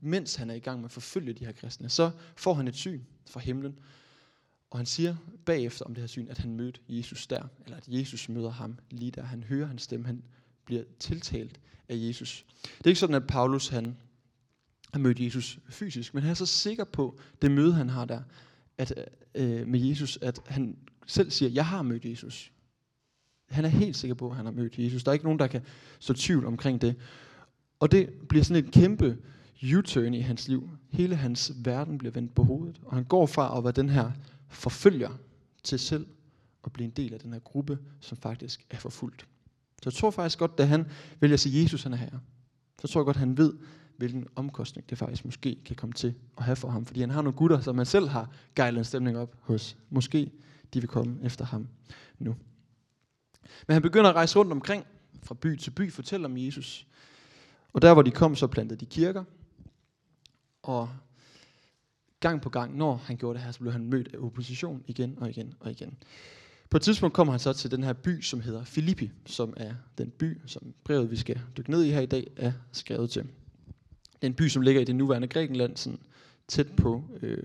mens 0.02 0.36
han 0.36 0.50
er 0.50 0.54
i 0.54 0.60
gang 0.60 0.80
med 0.80 0.86
at 0.86 0.92
forfølge 0.92 1.34
de 1.34 1.46
her 1.46 1.52
kristne, 1.52 1.90
så 1.90 2.12
får 2.36 2.54
han 2.54 2.68
et 2.68 2.76
syn 2.76 3.02
fra 3.30 3.40
himlen, 3.40 3.80
og 4.70 4.80
han 4.80 4.86
siger 4.86 5.16
bagefter 5.46 5.86
om 5.86 5.94
det 5.94 6.02
her 6.02 6.08
syn, 6.08 6.28
at 6.30 6.38
han 6.38 6.56
mødte 6.56 6.80
Jesus 6.90 7.28
der, 7.28 7.44
eller 7.66 7.78
at 7.78 7.88
Jesus 7.88 8.30
møder 8.30 8.50
ham 8.50 8.80
lige 8.90 9.12
der. 9.12 9.24
Han 9.24 9.44
hører 9.44 9.68
hans 9.68 9.82
stemme, 9.82 10.06
han 10.06 10.24
bliver 10.66 10.84
tiltalt 11.00 11.60
af 11.90 11.96
Jesus. 11.98 12.46
Det 12.64 12.86
er 12.86 12.90
ikke 12.90 13.00
sådan, 13.00 13.16
at 13.16 13.28
Paulus 13.28 13.68
han 13.68 13.98
har 14.94 15.00
mødt 15.00 15.20
Jesus 15.20 15.60
fysisk, 15.70 16.14
men 16.14 16.24
han 16.24 16.30
er 16.30 16.36
så 16.36 16.46
sikker 16.46 16.84
på 16.84 17.20
det 17.42 17.52
møde, 17.52 17.74
han 17.74 17.90
har 17.90 18.06
der 18.06 18.22
at, 18.82 19.10
øh, 19.36 19.68
med 19.68 19.80
Jesus, 19.80 20.20
at 20.22 20.40
han 20.46 20.78
selv 21.08 21.32
siger, 21.32 21.50
jeg 21.50 21.66
har 21.66 21.82
mødt 21.82 22.06
Jesus. 22.06 22.52
Han 23.50 23.66
er 23.66 23.70
helt 23.70 23.96
sikker 23.96 24.16
på, 24.16 24.30
at 24.30 24.36
han 24.36 24.46
har 24.46 24.52
mødt 24.52 24.80
Jesus. 24.80 25.04
Der 25.04 25.12
er 25.12 25.14
ikke 25.14 25.26
nogen, 25.26 25.40
der 25.40 25.48
kan 25.48 25.62
stå 26.00 26.14
tvivl 26.14 26.46
omkring 26.46 26.82
det. 26.82 26.96
Og 27.80 27.92
det 27.92 28.10
bliver 28.30 28.44
sådan 28.44 28.66
et 28.66 28.72
kæmpe 28.72 29.18
U-turn 29.64 30.14
i 30.14 30.20
hans 30.20 30.48
liv. 30.48 30.70
Hele 30.90 31.16
hans 31.16 31.54
verden 31.56 31.98
bliver 31.98 32.12
vendt 32.12 32.36
på 32.36 32.44
hovedet. 32.44 32.82
Og 32.86 32.96
han 32.96 33.04
går 33.04 33.26
fra 33.26 33.58
at 33.58 33.64
være 33.64 33.74
den 33.74 33.90
her 33.90 34.12
forfølger 34.50 35.10
til 35.64 35.80
selv 35.80 36.08
at 36.66 36.74
blive 36.74 36.86
en 36.86 36.92
del 36.92 37.14
af 37.14 37.20
den 37.20 37.34
her 37.34 37.40
gruppe, 37.40 37.80
som 38.00 38.18
faktisk 38.18 38.66
er 38.70 38.78
forfulgt. 38.78 39.22
Så 39.84 39.90
jeg 39.90 39.94
tror 39.94 40.12
faktisk 40.12 40.40
godt, 40.40 40.58
da 40.58 40.66
han 40.66 40.86
vælger 41.20 41.34
at 41.34 41.40
sige, 41.40 41.64
Jesus 41.64 41.84
han 41.84 41.94
er 41.94 41.98
herre, 41.98 42.20
så 42.82 42.88
tror 42.88 43.02
jeg 43.02 43.06
godt, 43.06 43.18
han 43.18 43.38
ved, 43.38 43.54
hvilken 44.02 44.28
omkostning 44.36 44.90
det 44.90 44.98
faktisk 44.98 45.26
måske 45.26 45.58
kan 45.66 45.76
komme 45.76 45.94
til 45.94 46.14
at 46.38 46.44
have 46.44 46.56
for 46.56 46.70
ham. 46.70 46.86
Fordi 46.86 47.00
han 47.00 47.10
har 47.10 47.22
nogle 47.22 47.38
gutter, 47.38 47.62
som 47.62 47.78
han 47.78 47.86
selv 47.86 48.08
har 48.08 48.30
gejlet 48.56 48.80
en 48.80 48.86
stemning 48.86 49.18
op 49.18 49.36
hos. 49.40 49.78
Måske 49.90 50.32
de 50.74 50.80
vil 50.80 50.88
komme 50.88 51.20
efter 51.24 51.46
ham 51.46 51.68
nu. 52.20 52.36
Men 53.68 53.74
han 53.74 53.82
begynder 53.82 54.10
at 54.10 54.16
rejse 54.16 54.40
rundt 54.40 54.52
omkring, 54.52 54.86
fra 55.24 55.36
by 55.36 55.56
til 55.56 55.72
by, 55.72 55.92
fortæller 55.92 56.28
om 56.28 56.38
Jesus. 56.38 56.88
Og 57.74 57.82
der 57.82 57.94
hvor 57.94 58.02
de 58.02 58.12
kom, 58.12 58.36
så 58.36 58.48
plantede 58.48 58.80
de 58.80 58.86
kirker. 58.86 59.24
Og 60.64 60.90
gang 62.20 62.42
på 62.42 62.50
gang, 62.50 62.78
når 62.78 62.96
han 62.96 63.18
gjorde 63.18 63.38
det 63.38 63.46
her, 63.46 63.52
så 63.52 63.60
blev 63.60 63.72
han 63.72 63.86
mødt 63.86 64.10
af 64.14 64.18
opposition 64.18 64.84
igen 64.88 65.18
og 65.18 65.30
igen 65.30 65.54
og 65.60 65.72
igen. 65.72 65.98
På 66.70 66.78
et 66.78 66.84
tidspunkt 66.84 67.14
kommer 67.14 67.34
han 67.34 67.40
så 67.40 67.54
til 67.54 67.72
den 67.72 67.84
her 67.84 67.94
by, 67.94 68.22
som 68.22 68.42
hedder 68.42 68.64
Filippi, 68.64 69.12
som 69.26 69.54
er 69.58 69.74
den 69.98 70.10
by, 70.10 70.42
som 70.46 70.74
brevet, 70.84 71.12
vi 71.12 71.16
skal 71.16 71.42
dykke 71.58 71.72
ned 71.72 71.84
i 71.84 71.90
her 71.90 72.02
i 72.02 72.06
dag, 72.06 72.32
er 72.36 72.52
skrevet 72.72 73.10
til 73.10 73.28
den 74.22 74.32
en 74.32 74.34
by, 74.34 74.48
som 74.48 74.62
ligger 74.62 74.82
i 74.82 74.86
det 74.86 74.96
nuværende 74.96 75.28
Grækenland, 75.28 75.78
sådan 75.78 76.00
tæt 76.48 76.68
på 76.78 77.04
øh, 77.22 77.44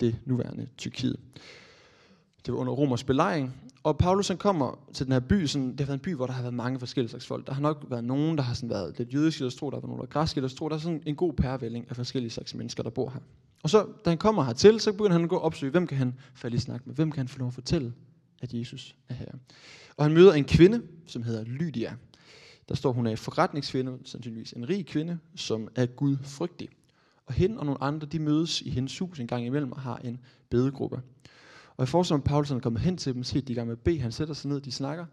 det 0.00 0.16
nuværende 0.24 0.66
Tyrkiet. 0.76 1.16
Det 2.46 2.54
var 2.54 2.60
under 2.60 2.72
Romers 2.72 3.04
belejring, 3.04 3.54
og 3.82 3.98
Paulus 3.98 4.28
han 4.28 4.36
kommer 4.36 4.78
til 4.92 5.06
den 5.06 5.12
her 5.12 5.20
by, 5.20 5.46
sådan, 5.46 5.70
det 5.70 5.80
har 5.80 5.86
været 5.86 5.98
en 5.98 6.02
by, 6.02 6.14
hvor 6.14 6.26
der 6.26 6.32
har 6.32 6.42
været 6.42 6.54
mange 6.54 6.78
forskellige 6.78 7.10
slags 7.10 7.26
folk. 7.26 7.46
Der 7.46 7.52
har 7.52 7.62
nok 7.62 7.84
været 7.88 8.04
nogen, 8.04 8.38
der 8.38 8.44
har 8.44 8.54
sådan 8.54 8.70
været 8.70 8.98
lidt 8.98 9.14
jødisk 9.14 9.38
eller 9.38 9.50
tro, 9.50 9.70
der 9.70 9.76
har 9.76 9.80
været 9.80 9.96
nogen, 9.96 10.08
der 10.12 10.20
er 10.20 10.32
eller 10.36 10.48
tro. 10.48 10.68
Der 10.68 10.74
er 10.74 10.78
sådan 10.78 11.02
en 11.06 11.16
god 11.16 11.32
pærevælling 11.32 11.86
af 11.90 11.96
forskellige 11.96 12.30
slags 12.30 12.54
mennesker, 12.54 12.82
der 12.82 12.90
bor 12.90 13.10
her. 13.10 13.20
Og 13.62 13.70
så, 13.70 13.86
da 14.04 14.10
han 14.10 14.18
kommer 14.18 14.44
hertil, 14.44 14.80
så 14.80 14.92
begynder 14.92 15.12
han 15.12 15.22
at 15.22 15.28
gå 15.28 15.36
og 15.36 15.42
opsøge, 15.42 15.70
hvem 15.70 15.86
kan 15.86 15.98
han 15.98 16.14
falde 16.34 16.56
i 16.56 16.60
snak 16.60 16.86
med? 16.86 16.94
Hvem 16.94 17.10
kan 17.10 17.18
han 17.18 17.28
få 17.28 17.38
lov 17.38 17.48
at 17.48 17.54
fortælle, 17.54 17.92
at 18.42 18.54
Jesus 18.54 18.96
er 19.08 19.14
her? 19.14 19.26
Og 19.96 20.04
han 20.04 20.12
møder 20.12 20.32
en 20.32 20.44
kvinde, 20.44 20.82
som 21.06 21.22
hedder 21.22 21.44
Lydia. 21.44 21.94
Der 22.68 22.74
står, 22.74 22.92
hun 22.92 23.06
er 23.06 23.10
en 23.10 23.16
forretningskvinde, 23.16 23.98
sandsynligvis 24.04 24.52
en 24.52 24.68
rig 24.68 24.86
kvinde, 24.86 25.18
som 25.36 25.68
er 25.74 25.86
Gud 25.86 26.16
frygtig. 26.22 26.68
Og 27.26 27.34
hende 27.34 27.58
og 27.58 27.66
nogle 27.66 27.82
andre, 27.82 28.06
de 28.06 28.18
mødes 28.18 28.62
i 28.62 28.70
hendes 28.70 28.98
hus 28.98 29.20
en 29.20 29.26
gang 29.26 29.46
imellem 29.46 29.72
og 29.72 29.80
har 29.80 29.96
en 29.96 30.20
bedegruppe. 30.50 30.96
Og 31.76 31.78
jeg 31.78 31.88
forestiller 31.88 32.16
mig, 32.16 32.24
at 32.24 32.28
Paulus 32.28 32.50
er 32.50 32.58
kommet 32.58 32.82
hen 32.82 32.96
til 32.96 33.14
dem, 33.14 33.24
set 33.24 33.48
de 33.48 33.52
er 33.52 33.54
i 33.54 33.58
gang 33.58 33.68
med 33.68 33.76
at 33.76 33.82
bede, 33.82 34.00
han 34.00 34.12
sætter 34.12 34.34
sig 34.34 34.50
ned, 34.50 34.60
de 34.60 34.72
snakker. 34.72 35.06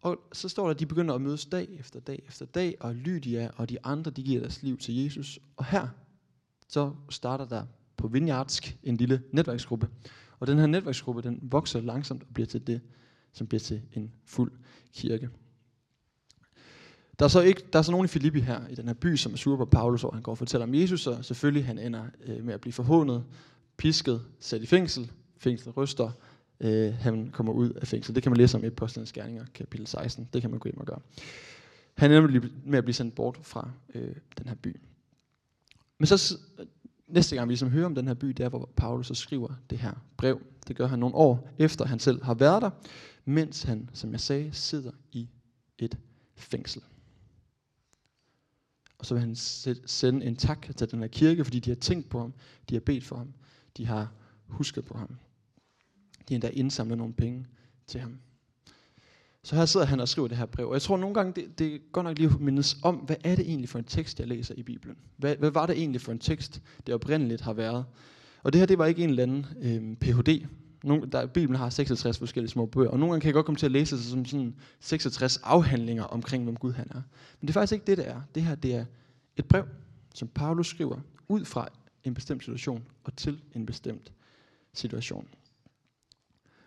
Og 0.00 0.18
så 0.32 0.48
står 0.48 0.64
der, 0.64 0.70
at 0.70 0.80
de 0.80 0.86
begynder 0.86 1.14
at 1.14 1.20
mødes 1.20 1.46
dag 1.46 1.68
efter 1.78 2.00
dag 2.00 2.22
efter 2.28 2.46
dag, 2.46 2.76
og 2.80 2.94
Lydia 2.94 3.50
og 3.56 3.68
de 3.68 3.84
andre, 3.84 4.10
de 4.10 4.22
giver 4.22 4.40
deres 4.40 4.62
liv 4.62 4.78
til 4.78 4.94
Jesus. 4.94 5.38
Og 5.56 5.64
her, 5.64 5.88
så 6.68 6.92
starter 7.10 7.44
der 7.44 7.64
på 7.96 8.08
Vineyardsk 8.08 8.78
en 8.82 8.96
lille 8.96 9.22
netværksgruppe. 9.32 9.88
Og 10.40 10.46
den 10.46 10.58
her 10.58 10.66
netværksgruppe, 10.66 11.22
den 11.22 11.38
vokser 11.42 11.80
langsomt 11.80 12.22
og 12.22 12.28
bliver 12.34 12.46
til 12.46 12.66
det, 12.66 12.80
som 13.32 13.46
bliver 13.46 13.60
til 13.60 13.82
en 13.92 14.12
fuld 14.24 14.52
kirke. 14.92 15.30
Der 17.18 17.24
er, 17.24 17.28
så 17.28 17.40
ikke, 17.40 17.62
der 17.72 17.78
er 17.78 17.82
så 17.82 17.90
nogen 17.90 18.04
i 18.04 18.08
Filippi 18.08 18.40
her, 18.40 18.68
i 18.70 18.74
den 18.74 18.86
her 18.86 18.94
by, 18.94 19.16
som 19.16 19.32
er 19.32 19.36
sur 19.36 19.56
på 19.56 19.64
Paulus, 19.64 20.04
og 20.04 20.14
han 20.14 20.22
går 20.22 20.32
og 20.32 20.38
fortæller 20.38 20.66
om 20.66 20.74
Jesus, 20.74 21.06
og 21.06 21.24
selvfølgelig 21.24 21.66
han 21.66 21.78
ender 21.78 22.04
øh, 22.24 22.44
med 22.44 22.54
at 22.54 22.60
blive 22.60 22.72
forhånet, 22.72 23.24
pisket, 23.76 24.22
sat 24.40 24.62
i 24.62 24.66
fængsel, 24.66 25.10
fængslet 25.38 25.76
ryster, 25.76 26.10
øh, 26.60 26.94
han 26.94 27.30
kommer 27.30 27.52
ud 27.52 27.70
af 27.70 27.86
fængsel. 27.86 28.14
Det 28.14 28.22
kan 28.22 28.32
man 28.32 28.36
læse 28.36 28.56
om 28.56 28.64
i 28.64 28.66
Apostlenes 28.66 29.12
Gerninger, 29.12 29.44
kapitel 29.54 29.86
16. 29.86 30.28
Det 30.32 30.40
kan 30.40 30.50
man 30.50 30.60
gå 30.60 30.68
ind 30.68 30.76
og 30.76 30.86
gøre. 30.86 31.00
Han 31.94 32.12
ender 32.12 32.48
med 32.64 32.78
at 32.78 32.84
blive 32.84 32.94
sendt 32.94 33.14
bort 33.14 33.38
fra 33.42 33.70
øh, 33.94 34.14
den 34.38 34.48
her 34.48 34.54
by. 34.54 34.80
Men 35.98 36.06
så 36.06 36.38
næste 37.08 37.36
gang 37.36 37.48
vi 37.48 37.52
ligesom 37.52 37.70
hører 37.70 37.86
om 37.86 37.94
den 37.94 38.06
her 38.06 38.14
by, 38.14 38.28
det 38.28 38.40
er, 38.40 38.48
hvor 38.48 38.70
Paulus 38.76 39.06
så 39.06 39.14
skriver 39.14 39.48
det 39.70 39.78
her 39.78 39.92
brev. 40.16 40.40
Det 40.68 40.76
gør 40.76 40.86
han 40.86 40.98
nogle 40.98 41.14
år 41.14 41.50
efter, 41.58 41.86
han 41.86 41.98
selv 41.98 42.22
har 42.22 42.34
været 42.34 42.62
der, 42.62 42.70
mens 43.24 43.62
han, 43.62 43.90
som 43.92 44.12
jeg 44.12 44.20
sagde, 44.20 44.50
sidder 44.52 44.90
i 45.12 45.28
et 45.78 45.98
fængsel. 46.36 46.82
Og 48.98 49.06
så 49.06 49.14
vil 49.14 49.20
han 49.20 49.36
sende 49.86 50.26
en 50.26 50.36
tak 50.36 50.76
til 50.76 50.90
den 50.90 51.00
her 51.00 51.08
kirke, 51.08 51.44
fordi 51.44 51.60
de 51.60 51.70
har 51.70 51.74
tænkt 51.74 52.08
på 52.08 52.20
ham, 52.20 52.32
de 52.68 52.74
har 52.74 52.80
bedt 52.80 53.04
for 53.04 53.16
ham, 53.16 53.32
de 53.76 53.86
har 53.86 54.12
husket 54.46 54.84
på 54.84 54.98
ham. 54.98 55.08
De 56.28 56.34
har 56.34 56.36
endda 56.36 56.48
indsamlet 56.48 56.98
nogle 56.98 57.14
penge 57.14 57.46
til 57.86 58.00
ham. 58.00 58.18
Så 59.42 59.56
her 59.56 59.66
sidder 59.66 59.86
han 59.86 60.00
og 60.00 60.08
skriver 60.08 60.28
det 60.28 60.36
her 60.36 60.46
brev. 60.46 60.68
Og 60.68 60.74
jeg 60.74 60.82
tror 60.82 60.96
nogle 60.96 61.14
gange, 61.14 61.32
det, 61.32 61.58
det 61.58 61.74
er 61.74 61.78
godt 61.92 62.04
nok 62.04 62.18
lige 62.18 62.30
at 62.34 62.40
mindes 62.40 62.76
om, 62.82 62.94
hvad 62.96 63.16
er 63.24 63.34
det 63.36 63.48
egentlig 63.48 63.68
for 63.68 63.78
en 63.78 63.84
tekst, 63.84 64.20
jeg 64.20 64.28
læser 64.28 64.54
i 64.54 64.62
Bibelen? 64.62 64.96
Hvad, 65.16 65.36
hvad 65.36 65.50
var 65.50 65.66
det 65.66 65.78
egentlig 65.78 66.00
for 66.00 66.12
en 66.12 66.18
tekst, 66.18 66.62
det 66.86 66.94
oprindeligt 66.94 67.40
har 67.40 67.52
været? 67.52 67.84
Og 68.42 68.52
det 68.52 68.58
her, 68.58 68.66
det 68.66 68.78
var 68.78 68.86
ikke 68.86 69.02
en 69.02 69.10
eller 69.10 69.22
anden 69.22 69.46
øh, 69.60 69.96
Ph.D. 69.96 70.46
Nogle, 70.84 71.10
der, 71.10 71.26
Bibelen 71.26 71.58
har 71.58 71.70
66 71.70 72.18
forskellige 72.18 72.50
små 72.50 72.66
bøger, 72.66 72.90
og 72.90 72.98
nogle 72.98 73.12
gange 73.12 73.20
kan 73.20 73.28
jeg 73.28 73.34
godt 73.34 73.46
komme 73.46 73.58
til 73.58 73.66
at 73.66 73.72
læse 73.72 73.96
det 73.96 74.04
som 74.04 74.24
sådan 74.24 74.56
66 74.80 75.36
afhandlinger 75.36 76.04
omkring, 76.04 76.44
hvem 76.44 76.56
Gud 76.56 76.72
han 76.72 76.86
er. 76.90 77.02
Men 77.40 77.46
det 77.46 77.48
er 77.48 77.52
faktisk 77.52 77.72
ikke 77.72 77.86
det, 77.86 77.98
det 77.98 78.08
er. 78.08 78.22
Det 78.34 78.42
her, 78.42 78.54
det 78.54 78.74
er 78.74 78.84
et 79.36 79.44
brev, 79.44 79.64
som 80.14 80.28
Paulus 80.28 80.68
skriver 80.68 81.00
ud 81.28 81.44
fra 81.44 81.68
en 82.04 82.14
bestemt 82.14 82.42
situation 82.42 82.84
og 83.04 83.16
til 83.16 83.40
en 83.54 83.66
bestemt 83.66 84.12
situation. 84.72 85.28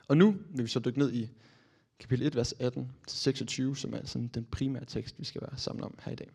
Og 0.08 0.18
nu 0.18 0.36
vil 0.50 0.64
vi 0.64 0.70
så 0.70 0.80
dykke 0.80 1.00
ned 1.00 1.14
i 1.14 1.30
kapitel 2.00 2.28
1, 2.28 2.36
vers 2.36 2.54
18-26, 2.54 3.76
som 3.76 3.94
er 3.94 4.06
sådan 4.06 4.28
den 4.28 4.46
primære 4.46 4.86
tekst, 4.86 5.20
vi 5.20 5.26
skal 5.26 5.42
være 5.42 5.58
sammen 5.58 5.84
om 5.84 5.98
her 6.02 6.12
i 6.12 6.16
dag. 6.16 6.30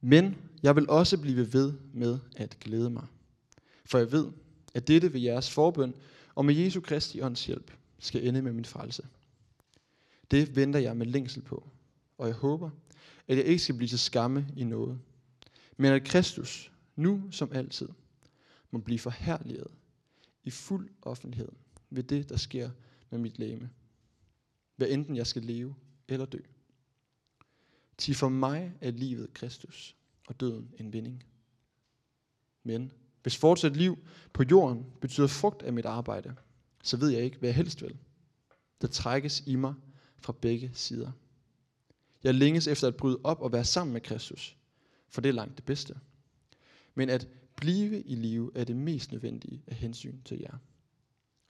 Men 0.00 0.36
jeg 0.62 0.76
vil 0.76 0.90
også 0.90 1.18
blive 1.18 1.52
ved 1.52 1.72
med 1.92 2.18
at 2.36 2.56
glæde 2.60 2.90
mig. 2.90 3.06
For 3.84 3.98
jeg 3.98 4.12
ved, 4.12 4.32
at 4.74 4.88
dette 4.88 5.12
ved 5.12 5.20
jeres 5.20 5.50
forbøn 5.50 5.94
og 6.34 6.44
med 6.44 6.54
Jesu 6.54 6.80
Kristi 6.80 7.22
ånds 7.22 7.46
hjælp 7.46 7.72
skal 7.98 8.26
ende 8.26 8.42
med 8.42 8.52
min 8.52 8.64
frelse. 8.64 9.06
Det 10.30 10.56
venter 10.56 10.80
jeg 10.80 10.96
med 10.96 11.06
længsel 11.06 11.42
på, 11.42 11.68
og 12.18 12.26
jeg 12.26 12.34
håber, 12.34 12.70
at 13.28 13.36
jeg 13.36 13.44
ikke 13.44 13.62
skal 13.62 13.74
blive 13.76 13.88
til 13.88 13.98
skamme 13.98 14.46
i 14.56 14.64
noget, 14.64 14.98
men 15.76 15.92
at 15.92 16.04
Kristus, 16.04 16.72
nu 16.96 17.22
som 17.30 17.52
altid, 17.52 17.88
må 18.70 18.78
blive 18.78 18.98
forherliget 18.98 19.70
i 20.44 20.50
fuld 20.50 20.90
offentlighed 21.02 21.48
ved 21.90 22.02
det, 22.02 22.28
der 22.28 22.36
sker 22.36 22.70
med 23.10 23.18
mit 23.18 23.38
læme. 23.38 23.70
Hvad 24.76 24.88
enten 24.88 25.16
jeg 25.16 25.26
skal 25.26 25.42
leve 25.42 25.74
eller 26.08 26.26
dø. 26.26 26.38
Til 27.98 28.14
for 28.14 28.28
mig 28.28 28.72
er 28.80 28.90
livet 28.90 29.34
Kristus, 29.34 29.96
og 30.28 30.40
døden 30.40 30.74
en 30.78 30.92
vinding. 30.92 31.24
Men 32.62 32.92
hvis 33.22 33.36
fortsat 33.36 33.76
liv 33.76 33.98
på 34.32 34.42
jorden 34.50 34.86
betyder 35.00 35.26
frugt 35.26 35.62
af 35.62 35.72
mit 35.72 35.84
arbejde, 35.84 36.34
så 36.82 36.96
ved 36.96 37.08
jeg 37.08 37.22
ikke, 37.22 37.38
hvad 37.38 37.48
jeg 37.48 37.56
helst 37.56 37.82
vil. 37.82 37.96
Der 38.80 38.88
trækkes 38.88 39.42
i 39.46 39.56
mig 39.56 39.74
fra 40.18 40.32
begge 40.32 40.70
sider. 40.74 41.10
Jeg 42.22 42.34
længes 42.34 42.66
efter 42.66 42.88
at 42.88 42.96
bryde 42.96 43.20
op 43.24 43.40
og 43.40 43.52
være 43.52 43.64
sammen 43.64 43.92
med 43.92 44.00
Kristus, 44.00 44.56
for 45.08 45.20
det 45.20 45.28
er 45.28 45.32
langt 45.32 45.56
det 45.56 45.64
bedste. 45.64 45.94
Men 46.94 47.10
at 47.10 47.28
blive 47.56 48.02
i 48.02 48.14
live 48.14 48.50
er 48.54 48.64
det 48.64 48.76
mest 48.76 49.12
nødvendige 49.12 49.62
af 49.66 49.76
hensyn 49.76 50.22
til 50.24 50.38
jer. 50.40 50.58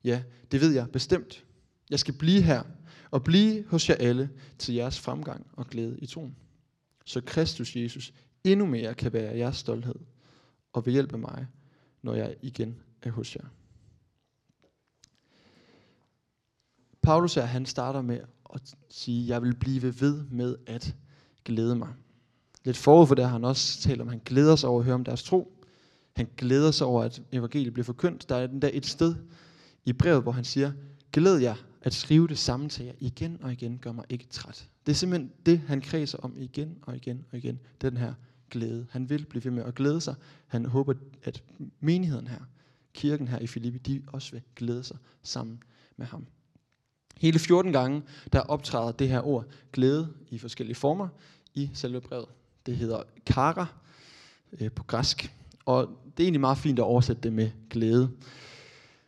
Ja, 0.05 0.23
det 0.51 0.61
ved 0.61 0.73
jeg 0.73 0.91
bestemt. 0.91 1.45
Jeg 1.91 1.99
skal 1.99 2.15
blive 2.15 2.43
her 2.43 2.63
og 3.11 3.25
blive 3.25 3.65
hos 3.67 3.89
jer 3.89 3.95
alle 3.95 4.31
til 4.59 4.75
jeres 4.75 5.01
fremgang 5.01 5.47
og 5.53 5.67
glæde 5.67 5.99
i 5.99 6.07
troen. 6.07 6.37
Så 7.05 7.21
Kristus 7.21 7.77
Jesus 7.77 8.13
endnu 8.45 8.67
mere 8.67 8.95
kan 8.95 9.13
være 9.13 9.37
jeres 9.37 9.57
stolthed 9.57 9.95
og 10.73 10.87
vil 10.87 10.93
hjælpe 10.93 11.19
mig, 11.19 11.47
når 12.03 12.15
jeg 12.15 12.37
igen 12.43 12.79
er 13.03 13.11
hos 13.11 13.37
jer. 13.37 13.45
Paulus 17.03 17.35
her, 17.35 17.45
han 17.45 17.67
starter 17.67 18.03
med 18.03 18.21
at 18.55 18.75
sige, 18.89 19.29
jeg 19.29 19.43
vil 19.43 19.55
blive 19.55 20.01
ved 20.01 20.25
med 20.31 20.57
at 20.67 20.95
glæde 21.45 21.77
mig. 21.77 21.89
Lidt 22.65 22.77
forud 22.77 23.07
for 23.07 23.15
det 23.15 23.25
har 23.25 23.33
han 23.33 23.45
også 23.45 23.81
talt 23.81 24.01
om, 24.01 24.09
han 24.09 24.21
glæder 24.25 24.57
sig 24.57 24.69
over 24.69 24.79
at 24.79 24.85
høre 24.85 24.95
om 24.95 25.05
deres 25.05 25.23
tro. 25.23 25.59
Han 26.17 26.29
glæder 26.37 26.71
sig 26.71 26.87
over, 26.87 27.03
at 27.03 27.23
evangeliet 27.33 27.73
bliver 27.73 27.85
forkyndt. 27.85 28.29
Der 28.29 28.37
er 28.37 28.47
den 28.47 28.63
der 28.63 28.71
et 28.73 28.87
sted 28.87 29.15
i 29.85 29.93
brevet, 29.93 30.23
hvor 30.23 30.33
han 30.33 30.45
siger, 30.45 30.73
glæd 31.13 31.37
jer 31.37 31.55
at 31.83 31.95
skrive 31.95 32.29
det 32.29 32.39
samme 32.39 32.69
til 32.69 32.85
jer 32.85 32.93
igen 32.99 33.39
og 33.43 33.53
igen, 33.53 33.79
gør 33.79 33.93
mig 33.93 34.05
ikke 34.09 34.27
træt. 34.27 34.69
Det 34.87 34.93
er 34.93 34.97
simpelthen 34.97 35.33
det, 35.47 35.59
han 35.59 35.81
kredser 35.81 36.19
om 36.19 36.35
igen 36.39 36.79
og 36.83 36.97
igen 36.97 37.25
og 37.31 37.39
igen. 37.39 37.61
Den 37.81 37.97
her 37.97 38.15
glæde. 38.53 38.87
Han 38.91 39.11
vil 39.11 39.27
blive 39.27 39.45
ved 39.45 39.51
med 39.51 39.65
at 39.65 39.75
glæde 39.75 40.01
sig. 40.01 40.15
Han 40.47 40.65
håber, 40.67 40.95
at 41.25 41.43
menigheden 41.81 42.27
her, 42.27 42.41
kirken 42.95 43.29
her 43.29 43.39
i 43.39 43.47
Filippi, 43.47 43.79
de 43.79 44.03
også 44.07 44.33
vil 44.33 44.43
glæde 44.57 44.85
sig 44.85 44.97
sammen 45.23 45.63
med 45.97 46.07
ham. 46.07 46.27
Hele 47.21 47.39
14 47.39 47.73
gange, 47.73 48.03
der 48.33 48.41
optræder 48.41 48.93
det 48.93 49.09
her 49.09 49.27
ord 49.27 49.47
glæde 49.73 50.15
i 50.31 50.39
forskellige 50.39 50.75
former 50.75 51.09
i 51.55 51.71
selve 51.75 52.01
brevet. 52.01 52.29
Det 52.67 52.77
hedder 52.77 53.03
kara 53.27 53.67
øh, 54.61 54.71
på 54.71 54.85
græsk, 54.85 55.35
og 55.65 55.89
det 56.17 56.23
er 56.23 56.27
egentlig 56.27 56.41
meget 56.41 56.59
fint 56.59 56.79
at 56.79 56.83
oversætte 56.83 57.23
det 57.23 57.33
med 57.33 57.51
glæde. 57.71 58.11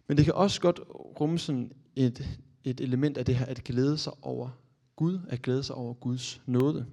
Men 0.06 0.16
det 0.16 0.24
kan 0.24 0.34
også 0.34 0.60
godt 0.60 0.80
rumme 1.20 1.38
sådan 1.38 1.72
et, 1.96 2.38
et 2.64 2.80
element 2.80 3.18
af 3.18 3.24
det 3.24 3.36
her, 3.36 3.46
at 3.46 3.64
glæde 3.64 3.98
sig 3.98 4.12
over 4.22 4.50
Gud, 4.96 5.18
at 5.28 5.42
glæde 5.42 5.62
sig 5.62 5.76
over 5.76 5.94
Guds 5.94 6.40
nåde. 6.46 6.86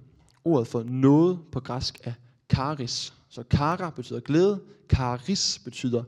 Ordet 0.44 0.66
for 0.68 0.82
nåde 0.82 1.38
på 1.52 1.60
græsk 1.60 2.00
er 2.04 2.12
karis. 2.52 3.14
Så 3.28 3.42
kara 3.42 3.90
betyder 3.90 4.20
glæde, 4.20 4.60
karis 4.88 5.60
betyder 5.64 6.04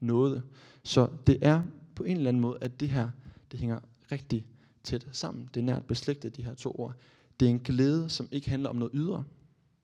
nåde. 0.00 0.42
Så 0.82 1.08
det 1.26 1.38
er 1.42 1.62
på 1.94 2.04
en 2.04 2.16
eller 2.16 2.28
anden 2.28 2.40
måde, 2.40 2.58
at 2.60 2.80
det 2.80 2.88
her, 2.88 3.10
det 3.52 3.60
hænger 3.60 3.80
rigtig 4.12 4.46
tæt 4.84 5.06
sammen. 5.12 5.48
Det 5.54 5.60
er 5.60 5.64
nært 5.64 5.84
beslægtet, 5.84 6.36
de 6.36 6.42
her 6.42 6.54
to 6.54 6.74
ord. 6.78 6.94
Det 7.40 7.46
er 7.46 7.50
en 7.50 7.58
glæde, 7.58 8.08
som 8.08 8.28
ikke 8.30 8.50
handler 8.50 8.68
om 8.68 8.76
noget 8.76 8.90
ydre, 8.94 9.24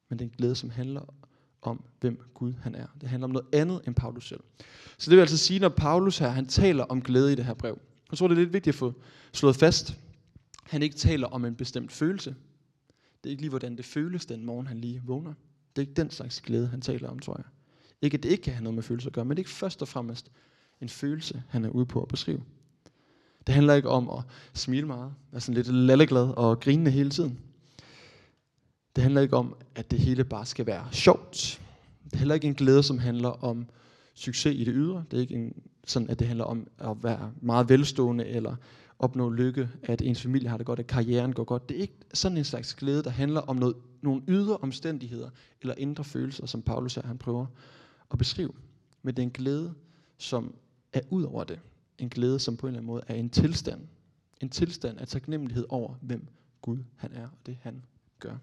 men 0.08 0.18
det 0.18 0.24
er 0.24 0.28
en 0.28 0.34
glæde, 0.36 0.54
som 0.54 0.70
handler 0.70 1.14
om, 1.62 1.84
hvem 2.00 2.20
Gud 2.34 2.52
han 2.62 2.74
er. 2.74 2.86
Det 3.00 3.08
handler 3.08 3.24
om 3.24 3.30
noget 3.30 3.46
andet 3.52 3.80
end 3.86 3.94
Paulus 3.94 4.28
selv. 4.28 4.40
Så 4.98 5.10
det 5.10 5.16
vil 5.16 5.20
altså 5.20 5.36
sige, 5.36 5.60
når 5.60 5.68
Paulus 5.68 6.18
her, 6.18 6.28
han 6.28 6.46
taler 6.46 6.84
om 6.84 7.02
glæde 7.02 7.32
i 7.32 7.34
det 7.34 7.44
her 7.44 7.54
brev. 7.54 7.78
Jeg 8.10 8.18
tror, 8.18 8.28
det 8.28 8.34
er 8.34 8.40
lidt 8.40 8.52
vigtigt 8.52 8.74
at 8.74 8.78
få 8.78 8.94
slået 9.32 9.56
fast. 9.56 10.00
Han 10.64 10.82
ikke 10.82 10.96
taler 10.96 11.26
om 11.26 11.44
en 11.44 11.54
bestemt 11.54 11.92
følelse. 11.92 12.34
Det 13.22 13.28
er 13.28 13.30
ikke 13.30 13.42
lige, 13.42 13.50
hvordan 13.50 13.76
det 13.76 13.84
føles 13.84 14.26
den 14.26 14.44
morgen, 14.44 14.66
han 14.66 14.80
lige 14.80 15.02
vågner. 15.04 15.34
Det 15.76 15.82
er 15.82 15.86
ikke 15.86 16.02
den 16.02 16.10
slags 16.10 16.40
glæde, 16.40 16.66
han 16.66 16.80
taler 16.80 17.08
om, 17.08 17.18
tror 17.18 17.36
jeg. 17.36 17.44
Ikke, 18.02 18.14
at 18.14 18.22
det 18.22 18.28
ikke 18.28 18.42
kan 18.42 18.52
have 18.52 18.62
noget 18.62 18.74
med 18.74 18.82
følelser 18.82 19.08
at 19.08 19.12
gøre, 19.12 19.24
men 19.24 19.30
det 19.30 19.38
er 19.38 19.40
ikke 19.40 19.50
først 19.50 19.82
og 19.82 19.88
fremmest 19.88 20.30
en 20.80 20.88
følelse, 20.88 21.42
han 21.48 21.64
er 21.64 21.68
ude 21.68 21.86
på 21.86 22.02
at 22.02 22.08
beskrive. 22.08 22.42
Det 23.46 23.54
handler 23.54 23.74
ikke 23.74 23.88
om 23.88 24.10
at 24.10 24.22
smile 24.54 24.86
meget, 24.86 25.14
være 25.32 25.40
sådan 25.40 25.54
lidt 25.54 25.66
lalleglad 25.66 26.28
og 26.36 26.60
grinende 26.60 26.90
hele 26.90 27.10
tiden. 27.10 27.38
Det 28.96 29.02
handler 29.02 29.20
ikke 29.20 29.36
om, 29.36 29.56
at 29.74 29.90
det 29.90 29.98
hele 29.98 30.24
bare 30.24 30.46
skal 30.46 30.66
være 30.66 30.88
sjovt. 30.92 31.60
Det 32.04 32.12
er 32.12 32.18
heller 32.18 32.34
ikke 32.34 32.46
en 32.46 32.54
glæde, 32.54 32.82
som 32.82 32.98
handler 32.98 33.28
om 33.28 33.66
succes 34.14 34.54
i 34.54 34.64
det 34.64 34.74
ydre. 34.76 35.04
Det 35.10 35.16
er 35.16 35.20
ikke 35.20 35.34
en, 35.34 35.62
sådan, 35.86 36.10
at 36.10 36.18
det 36.18 36.26
handler 36.26 36.44
om 36.44 36.66
at 36.78 36.96
være 37.02 37.32
meget 37.42 37.68
velstående 37.68 38.26
eller 38.26 38.56
opnå 38.98 39.30
lykke, 39.30 39.68
at 39.82 40.02
ens 40.02 40.22
familie 40.22 40.48
har 40.48 40.56
det 40.56 40.66
godt, 40.66 40.78
at 40.78 40.86
karrieren 40.86 41.32
går 41.32 41.44
godt. 41.44 41.68
Det 41.68 41.76
er 41.76 41.80
ikke 41.80 41.98
sådan 42.14 42.38
en 42.38 42.44
slags 42.44 42.74
glæde, 42.74 43.02
der 43.02 43.10
handler 43.10 43.40
om 43.40 43.56
noget, 43.56 43.74
nogle 44.04 44.22
ydre 44.28 44.56
omstændigheder 44.56 45.30
eller 45.60 45.74
indre 45.74 46.04
følelser, 46.04 46.46
som 46.46 46.62
Paulus 46.62 46.94
her 46.94 47.06
han 47.06 47.18
prøver 47.18 47.46
at 48.10 48.18
beskrive. 48.18 48.52
Men 49.02 49.16
det 49.16 49.22
er 49.22 49.26
en 49.26 49.30
glæde, 49.30 49.74
som 50.18 50.54
er 50.92 51.00
ud 51.10 51.22
over 51.22 51.44
det. 51.44 51.60
En 51.98 52.08
glæde, 52.08 52.38
som 52.40 52.56
på 52.56 52.66
en 52.66 52.68
eller 52.68 52.78
anden 52.78 52.86
måde 52.86 53.04
er 53.08 53.14
en 53.14 53.30
tilstand. 53.30 53.88
En 54.40 54.48
tilstand 54.48 54.98
af 54.98 55.08
taknemmelighed 55.08 55.66
over, 55.68 55.94
hvem 55.94 56.28
Gud 56.62 56.78
han 56.96 57.12
er, 57.12 57.24
og 57.24 57.46
det 57.46 57.58
han 57.62 57.84
gør. 58.18 58.36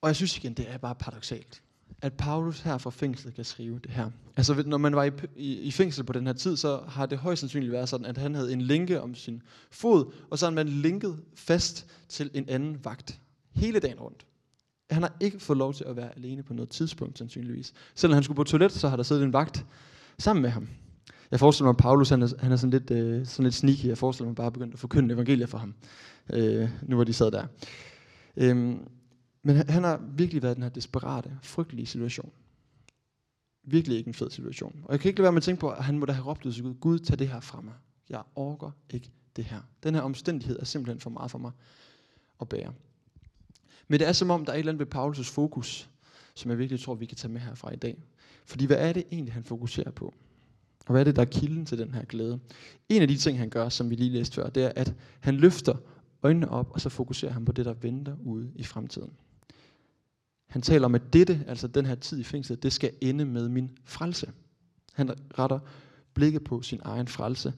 Og 0.00 0.08
jeg 0.08 0.16
synes 0.16 0.36
igen, 0.36 0.54
det 0.54 0.70
er 0.70 0.78
bare 0.78 0.94
paradoxalt, 0.94 1.62
at 2.00 2.12
Paulus 2.12 2.60
her 2.60 2.78
fra 2.78 2.90
fængslet 2.90 3.34
kan 3.34 3.44
skrive 3.44 3.78
det 3.78 3.90
her. 3.90 4.10
Altså 4.36 4.62
når 4.66 4.78
man 4.78 4.96
var 4.96 5.04
i, 5.04 5.10
i, 5.36 5.58
i 5.58 5.70
fængsel 5.70 6.04
på 6.04 6.12
den 6.12 6.26
her 6.26 6.32
tid, 6.32 6.56
så 6.56 6.80
har 6.88 7.06
det 7.06 7.18
højst 7.18 7.40
sandsynligt 7.40 7.72
været 7.72 7.88
sådan, 7.88 8.06
at 8.06 8.18
han 8.18 8.34
havde 8.34 8.52
en 8.52 8.60
linke 8.60 9.00
om 9.00 9.14
sin 9.14 9.42
fod, 9.70 10.14
og 10.30 10.38
så 10.38 10.46
har 10.46 10.50
man 10.50 10.68
linket 10.68 11.18
fast 11.34 11.86
til 12.08 12.30
en 12.34 12.48
anden 12.48 12.84
vagt 12.84 13.20
hele 13.54 13.80
dagen 13.80 13.98
rundt. 14.00 14.26
Han 14.90 15.02
har 15.02 15.16
ikke 15.20 15.40
fået 15.40 15.56
lov 15.56 15.74
til 15.74 15.84
at 15.84 15.96
være 15.96 16.16
alene 16.16 16.42
på 16.42 16.54
noget 16.54 16.68
tidspunkt, 16.70 17.18
sandsynligvis. 17.18 17.72
Selvom 17.94 18.14
han 18.14 18.22
skulle 18.22 18.36
på 18.36 18.44
toilet, 18.44 18.72
så 18.72 18.88
har 18.88 18.96
der 18.96 19.02
siddet 19.02 19.24
en 19.24 19.32
vagt 19.32 19.66
sammen 20.18 20.42
med 20.42 20.50
ham. 20.50 20.68
Jeg 21.30 21.40
forestiller 21.40 21.66
mig, 21.66 21.70
at 21.70 21.82
Paulus 21.82 22.08
han 22.08 22.22
er, 22.22 22.28
han 22.38 22.52
er 22.52 22.56
sådan, 22.56 22.70
lidt, 22.70 22.90
øh, 22.90 23.26
sådan 23.26 23.44
lidt 23.44 23.54
sneaky. 23.54 23.84
Jeg 23.84 23.98
forestiller 23.98 24.28
mig 24.28 24.36
bare 24.36 24.52
begyndt 24.52 24.74
at 24.74 24.80
forkynde 24.80 25.14
evangeliet 25.14 25.48
for 25.48 25.58
ham, 25.58 25.74
øh, 26.32 26.68
nu 26.82 26.96
hvor 26.96 27.04
de 27.04 27.12
sad 27.12 27.30
der. 27.30 27.46
Øhm, 28.36 28.78
men 29.42 29.56
han 29.56 29.84
har 29.84 29.96
virkelig 30.16 30.42
været 30.42 30.52
i 30.52 30.54
den 30.54 30.62
her 30.62 30.70
desperate, 30.70 31.38
frygtelige 31.42 31.86
situation. 31.86 32.32
Virkelig 33.64 33.98
ikke 33.98 34.08
en 34.08 34.14
fed 34.14 34.30
situation. 34.30 34.80
Og 34.84 34.92
jeg 34.92 35.00
kan 35.00 35.08
ikke 35.08 35.18
lade 35.18 35.24
være 35.24 35.32
med 35.32 35.38
at 35.38 35.42
tænke 35.42 35.60
på, 35.60 35.70
at 35.70 35.84
han 35.84 35.98
må 35.98 36.06
da 36.06 36.12
have 36.12 36.26
råbt 36.26 36.46
ud 36.46 36.52
til 36.52 36.62
Gud, 36.62 36.74
Gud, 36.74 36.98
tag 36.98 37.18
det 37.18 37.28
her 37.28 37.40
fra 37.40 37.60
mig. 37.60 37.74
Jeg 38.10 38.22
orker 38.34 38.70
ikke 38.90 39.10
det 39.36 39.44
her. 39.44 39.60
Den 39.82 39.94
her 39.94 40.02
omstændighed 40.02 40.58
er 40.58 40.64
simpelthen 40.64 41.00
for 41.00 41.10
meget 41.10 41.30
for 41.30 41.38
mig 41.38 41.52
at 42.40 42.48
bære. 42.48 42.72
Men 43.88 44.00
det 44.00 44.08
er 44.08 44.12
som 44.12 44.30
om, 44.30 44.44
der 44.44 44.52
er 44.52 44.56
et 44.56 44.58
eller 44.58 44.72
andet 44.72 44.86
ved 44.86 45.02
Paulus' 45.02 45.32
fokus, 45.32 45.90
som 46.34 46.50
jeg 46.50 46.58
virkelig 46.58 46.80
tror, 46.80 46.94
vi 46.94 47.06
kan 47.06 47.16
tage 47.16 47.32
med 47.32 47.40
herfra 47.40 47.72
i 47.72 47.76
dag. 47.76 48.02
Fordi 48.46 48.66
hvad 48.66 48.76
er 48.76 48.92
det 48.92 49.04
egentlig, 49.12 49.34
han 49.34 49.44
fokuserer 49.44 49.90
på? 49.90 50.14
Og 50.86 50.92
hvad 50.92 51.00
er 51.00 51.04
det, 51.04 51.16
der 51.16 51.22
er 51.22 51.26
kilden 51.26 51.66
til 51.66 51.78
den 51.78 51.94
her 51.94 52.04
glæde? 52.04 52.40
En 52.88 53.02
af 53.02 53.08
de 53.08 53.16
ting, 53.16 53.38
han 53.38 53.50
gør, 53.50 53.68
som 53.68 53.90
vi 53.90 53.94
lige 53.94 54.10
læste 54.10 54.34
før, 54.34 54.50
det 54.50 54.64
er, 54.64 54.72
at 54.76 54.94
han 55.20 55.34
løfter 55.34 55.74
øjnene 56.22 56.48
op, 56.48 56.70
og 56.70 56.80
så 56.80 56.88
fokuserer 56.88 57.32
han 57.32 57.44
på 57.44 57.52
det, 57.52 57.64
der 57.64 57.72
venter 57.72 58.16
ude 58.24 58.52
i 58.54 58.64
fremtiden. 58.64 59.12
Han 60.52 60.62
taler 60.62 60.84
om, 60.84 60.94
at 60.94 61.12
dette, 61.12 61.44
altså 61.46 61.66
den 61.66 61.86
her 61.86 61.94
tid 61.94 62.18
i 62.18 62.22
fængslet, 62.22 62.62
det 62.62 62.72
skal 62.72 62.92
ende 63.00 63.24
med 63.24 63.48
min 63.48 63.70
frelse. 63.84 64.32
Han 64.92 65.10
retter 65.38 65.58
blikket 66.14 66.44
på 66.44 66.62
sin 66.62 66.80
egen 66.84 67.08
frelse. 67.08 67.54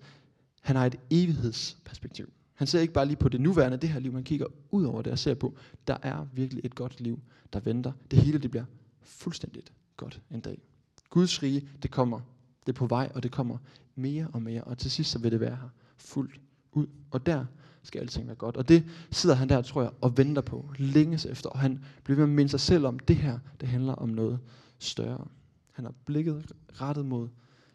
Han 0.61 0.77
har 0.77 0.87
et 0.87 0.97
evighedsperspektiv. 1.11 2.33
Han 2.55 2.67
ser 2.67 2.81
ikke 2.81 2.93
bare 2.93 3.07
lige 3.07 3.17
på 3.17 3.29
det 3.29 3.41
nuværende, 3.41 3.77
det 3.77 3.89
her 3.89 4.01
liv, 4.01 4.13
man 4.13 4.25
kigger 4.25 4.47
ud 4.71 4.85
over 4.85 5.03
det 5.03 5.13
og 5.13 5.19
ser 5.19 5.35
på, 5.35 5.57
der 5.87 5.97
er 6.03 6.27
virkelig 6.33 6.65
et 6.65 6.75
godt 6.75 7.01
liv, 7.01 7.23
der 7.53 7.61
venter. 7.61 7.93
Det 8.11 8.19
hele, 8.19 8.39
det 8.39 8.51
bliver 8.51 8.65
fuldstændigt 9.03 9.73
godt 9.97 10.21
en 10.31 10.41
dag. 10.41 10.63
Guds 11.11 11.43
rige, 11.43 11.69
det 11.83 11.91
kommer. 11.91 12.21
Det 12.67 12.73
er 12.73 12.77
på 12.77 12.87
vej, 12.87 13.13
og 13.15 13.23
det 13.23 13.33
kommer 13.33 13.59
mere 13.95 14.29
og 14.33 14.43
mere. 14.43 14.65
Og 14.65 14.79
til 14.79 14.91
sidst, 14.91 15.11
så 15.11 15.19
vil 15.19 15.33
det 15.33 15.41
være 15.41 15.57
her 15.57 15.69
fuldt 15.97 16.41
ud. 16.73 16.87
Og 17.11 17.27
der 17.27 17.45
skal 17.85 18.00
alting 18.00 18.26
være 18.26 18.37
godt. 18.37 18.57
Og 18.57 18.69
det 18.69 18.85
sidder 19.11 19.37
han 19.37 19.49
der, 19.49 19.62
tror 19.62 19.83
jeg, 19.83 19.91
og 20.00 20.19
venter 20.19 20.43
på, 20.43 20.71
længes 20.79 21.26
efter. 21.26 21.49
Og 21.50 21.59
han 21.59 21.85
bliver 22.05 22.17
ved 22.17 22.26
med 22.26 22.33
at 22.33 22.37
minde 22.37 22.50
sig 22.50 22.61
selv 22.61 22.87
om, 22.87 22.99
det 22.99 23.17
her, 23.17 23.38
det 23.61 23.69
handler 23.69 23.93
om 23.93 24.09
noget 24.09 24.38
større. 24.79 25.26
Han 25.73 25.85
har 25.85 25.95
blikket 26.05 26.53
rettet 26.81 27.07
mod 27.07 27.29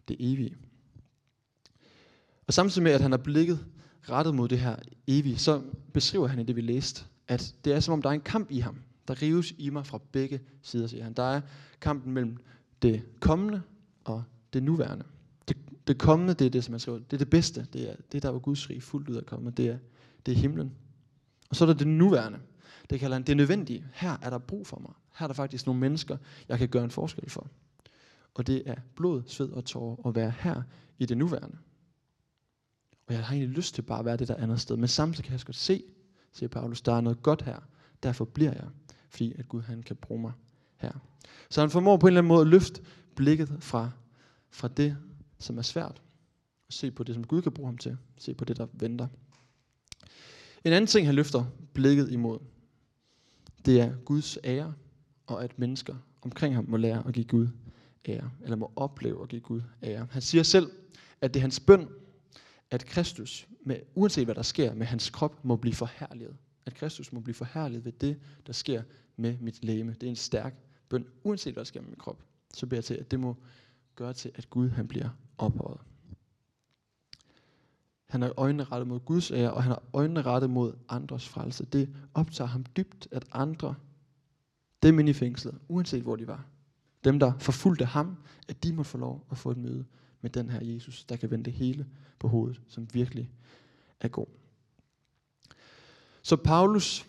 det 0.08 0.16
evige. 0.20 0.56
Og 2.48 2.54
samtidig 2.54 2.84
med, 2.84 2.92
at 2.92 3.02
han 3.02 3.12
har 3.12 3.18
blikket 3.18 3.66
rettet 4.10 4.36
mod 4.36 4.48
det 4.48 4.60
her 4.60 4.76
evige, 5.08 5.38
så 5.38 5.62
beskriver 5.94 6.28
han 6.28 6.40
i 6.40 6.44
det, 6.44 6.56
vi 6.56 6.62
læste, 6.62 7.06
at 7.28 7.56
det 7.66 7.74
er 7.74 7.80
som 7.80 7.94
om, 7.94 8.02
der 8.02 8.10
er 8.10 8.14
en 8.14 8.22
kamp 8.22 8.52
i 8.52 8.60
ham. 8.60 8.80
Der 9.08 9.22
rives 9.22 9.54
i 9.58 9.70
mig 9.70 9.86
fra 9.86 10.00
begge 10.12 10.40
sider, 10.62 10.88
siger 10.88 11.04
han. 11.04 11.14
Der 11.14 11.24
er 11.24 11.42
kampen 11.82 12.14
mellem 12.14 12.38
det 12.82 13.02
kommende 13.20 13.62
og 14.04 14.24
det 14.54 14.64
nuværende. 14.64 15.06
Det, 15.48 15.58
det 15.88 15.98
kommende, 15.98 16.34
det 16.34 16.46
er 16.46 16.50
det, 16.50 16.64
som 16.64 16.72
man 16.72 16.80
skriver. 16.80 17.00
Det 17.00 17.14
er 17.14 17.18
det 17.18 17.30
bedste. 17.30 17.68
Det 17.74 17.90
er 17.90 17.96
det, 18.12 18.24
der 18.24 18.30
var 18.30 18.40
Guds 18.40 18.70
rig 18.70 18.84
fuldt 18.84 19.10
ud 19.10 19.16
at 19.16 19.26
komme. 19.26 19.52
Det 19.52 19.68
er, 19.68 19.78
det 20.26 20.32
er 20.32 20.36
himlen. 20.36 20.76
Og 21.50 21.56
så 21.56 21.64
er 21.64 21.68
der 21.68 21.74
det 21.74 21.88
nuværende. 21.88 22.40
Det 22.90 23.00
kalder 23.00 23.16
han 23.16 23.24
det 23.24 23.38
nødvendige. 23.38 23.86
Her 23.94 24.18
er 24.22 24.30
der 24.30 24.38
brug 24.38 24.68
for 24.68 24.80
mig. 24.80 24.92
Her 25.18 25.24
er 25.24 25.28
der 25.28 25.34
faktisk 25.34 25.66
nogle 25.66 25.82
mennesker, 25.82 26.18
jeg 26.50 26.58
kan 26.58 26.70
gøre 26.70 26.84
en 26.84 26.92
forskel 26.92 27.30
for. 27.30 27.48
Og 28.34 28.48
det 28.48 28.64
er 28.66 28.76
blod, 28.96 29.24
sved 29.28 29.50
og 29.50 29.66
tårer 29.66 30.08
at 30.08 30.16
være 30.16 30.34
her 30.40 30.62
i 30.98 31.06
det 31.06 31.18
nuværende. 31.18 31.58
Og 33.08 33.14
jeg 33.14 33.26
har 33.26 33.36
egentlig 33.36 33.56
lyst 33.56 33.76
til 33.76 33.82
bare 33.82 34.00
at 34.00 34.06
være 34.06 34.18
det 34.18 34.28
der 34.28 34.36
andet 34.36 34.62
sted. 34.62 34.78
Men 34.78 34.88
samtidig 34.88 35.26
kan 35.26 35.34
jeg 35.34 35.42
godt 35.46 35.56
se, 35.56 35.84
siger 36.34 36.50
Paulus, 36.50 36.82
der 36.82 36.94
er 36.94 37.02
noget 37.02 37.24
godt 37.24 37.42
her. 37.42 37.60
Derfor 38.04 38.26
bliver 38.26 38.54
jeg. 38.54 38.68
Fordi 39.10 39.34
at 39.38 39.48
Gud 39.48 39.62
han 39.62 39.84
kan 39.84 39.96
bruge 39.96 40.22
mig 40.22 40.32
her. 40.78 40.92
Så 41.50 41.62
han 41.62 41.70
formår 41.70 41.98
på 41.98 42.08
en 42.08 42.12
eller 42.12 42.22
anden 42.22 42.28
måde 42.28 42.42
at 42.42 42.48
løfte 42.48 42.82
blikket 43.16 43.58
fra, 43.60 43.92
fra 44.50 44.68
det, 44.68 44.98
som 45.40 45.58
er 45.58 45.62
svært. 45.62 46.02
Og 46.68 46.74
se 46.74 46.92
på 46.92 47.04
det, 47.04 47.16
som 47.16 47.28
Gud 47.28 47.42
kan 47.42 47.52
bruge 47.52 47.68
ham 47.68 47.78
til. 47.78 47.98
Se 48.18 48.34
på 48.34 48.46
det, 48.46 48.58
der 48.58 48.68
venter. 48.74 49.08
En 50.66 50.74
anden 50.74 50.88
ting, 50.88 51.06
han 51.06 51.16
løfter 51.16 51.46
blikket 51.74 52.12
imod, 52.12 52.40
det 53.66 53.82
er 53.82 53.96
Guds 54.06 54.38
ære, 54.44 54.74
og 55.28 55.44
at 55.44 55.60
mennesker 55.60 55.96
omkring 56.22 56.56
ham 56.56 56.66
må 56.68 56.78
lære 56.78 57.08
at 57.08 57.14
give 57.14 57.26
Gud 57.26 57.48
ære, 58.08 58.32
eller 58.44 58.56
må 58.56 58.72
opleve 58.76 59.24
at 59.24 59.30
give 59.30 59.42
Gud 59.42 59.62
ære. 59.84 60.08
Han 60.12 60.22
siger 60.22 60.44
selv, 60.44 60.72
at 61.22 61.34
det 61.34 61.40
er 61.40 61.42
hans 61.42 61.60
bøn, 61.60 61.88
at 62.72 62.86
Kristus, 62.86 63.48
med, 63.66 63.80
uanset 63.96 64.26
hvad 64.26 64.36
der 64.36 64.42
sker 64.42 64.74
med 64.74 64.86
hans 64.86 65.10
krop, 65.10 65.46
må 65.46 65.56
blive 65.56 65.76
forherliget. 65.76 66.36
At 66.66 66.76
Kristus 66.76 67.14
må 67.14 67.20
blive 67.20 67.36
forherliget 67.36 67.86
ved 67.86 67.92
det, 67.92 68.20
der 68.48 68.54
sker 68.54 68.84
med 69.18 69.38
mit 69.42 69.64
læme. 69.64 69.94
Det 69.94 70.04
er 70.04 70.10
en 70.10 70.16
stærk 70.16 70.56
bøn, 70.90 71.06
uanset 71.24 71.54
hvad 71.54 71.64
der 71.64 71.68
sker 71.68 71.82
med 71.82 71.90
min 71.90 72.00
krop. 72.00 72.24
Så 72.54 72.66
beder 72.66 72.78
jeg 72.78 72.84
til, 72.84 72.94
at 72.94 73.12
det 73.12 73.20
må 73.20 73.38
gøre 73.96 74.14
til, 74.14 74.32
at 74.36 74.50
Gud 74.50 74.70
han 74.70 74.88
bliver 74.88 75.10
ophøjet. 75.38 75.80
Han 78.10 78.22
har 78.22 78.34
øjnene 78.38 78.64
rettet 78.64 78.88
mod 78.88 79.00
Guds 79.00 79.32
ære, 79.32 79.54
og 79.54 79.64
han 79.64 79.72
har 79.72 79.84
øjnene 79.94 80.22
rettet 80.22 80.50
mod 80.50 80.74
andres 80.90 81.28
frelse. 81.28 81.66
Det 81.66 81.90
optager 82.14 82.48
ham 82.48 82.66
dybt, 82.78 83.08
at 83.12 83.26
andre, 83.32 83.76
dem 84.84 85.00
inde 85.00 85.10
i 85.10 85.14
fængslet, 85.14 85.60
uanset 85.68 86.04
hvor 86.04 86.16
de 86.16 86.28
var, 86.28 86.46
dem 87.04 87.20
der 87.20 87.34
forfulgte 87.40 87.86
ham, 87.86 88.18
at 88.48 88.64
de 88.64 88.74
må 88.74 88.84
få 88.84 88.98
lov 88.98 89.26
at 89.32 89.38
få 89.38 89.52
et 89.52 89.58
møde 89.58 89.86
med 90.22 90.30
den 90.30 90.50
her 90.50 90.66
Jesus, 90.66 91.04
der 91.04 91.16
kan 91.16 91.32
vende 91.32 91.46
det 91.46 91.54
hele 91.54 91.88
på 92.20 92.28
hovedet, 92.28 92.62
som 92.68 92.88
virkelig 92.94 93.32
er 94.00 94.08
god. 94.08 94.28
Så 96.22 96.36
Paulus, 96.36 97.06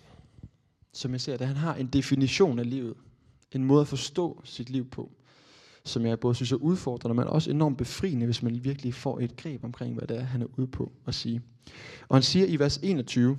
som 0.92 1.12
jeg 1.12 1.21
ser 1.21 1.37
det, 1.37 1.47
han 1.47 1.57
har 1.57 1.75
en 1.75 1.87
definition 1.87 2.59
af 2.59 2.71
livet, 2.71 2.95
en 3.52 3.64
måde 3.64 3.80
at 3.80 3.88
forstå 3.88 4.40
sit 4.45 4.71
liv 4.71 4.90
på, 4.90 5.12
som 5.84 6.06
jeg 6.06 6.20
både 6.20 6.34
synes 6.34 6.52
er 6.52 6.56
udfordrende, 6.56 7.14
men 7.14 7.26
også 7.26 7.50
enormt 7.50 7.78
befriende, 7.78 8.26
hvis 8.26 8.42
man 8.42 8.64
virkelig 8.64 8.94
får 8.94 9.20
et 9.20 9.37
greb 9.37 9.64
omkring, 9.64 9.94
hvad 9.94 10.08
det 10.08 10.16
er, 10.16 10.22
han 10.22 10.42
er 10.42 10.46
ude 10.58 10.66
på 10.66 10.92
at 11.06 11.14
sige. 11.14 11.42
Og 12.08 12.16
han 12.16 12.22
siger 12.22 12.46
i 12.46 12.56
vers 12.56 12.76
21, 12.82 13.38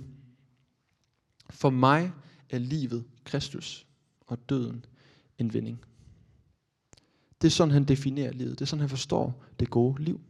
For 1.50 1.70
mig 1.70 2.12
er 2.50 2.58
livet 2.58 3.04
Kristus, 3.24 3.88
og 4.28 4.50
døden 4.50 4.86
en 5.38 5.54
vending. 5.54 5.80
Det 7.42 7.48
er 7.48 7.52
sådan, 7.52 7.72
han 7.72 7.84
definerer 7.84 8.32
livet. 8.32 8.60
Det 8.60 8.62
er 8.62 8.66
sådan, 8.66 8.80
han 8.80 8.90
forstår 8.90 9.44
det 9.60 9.70
gode 9.70 10.04
liv. 10.04 10.22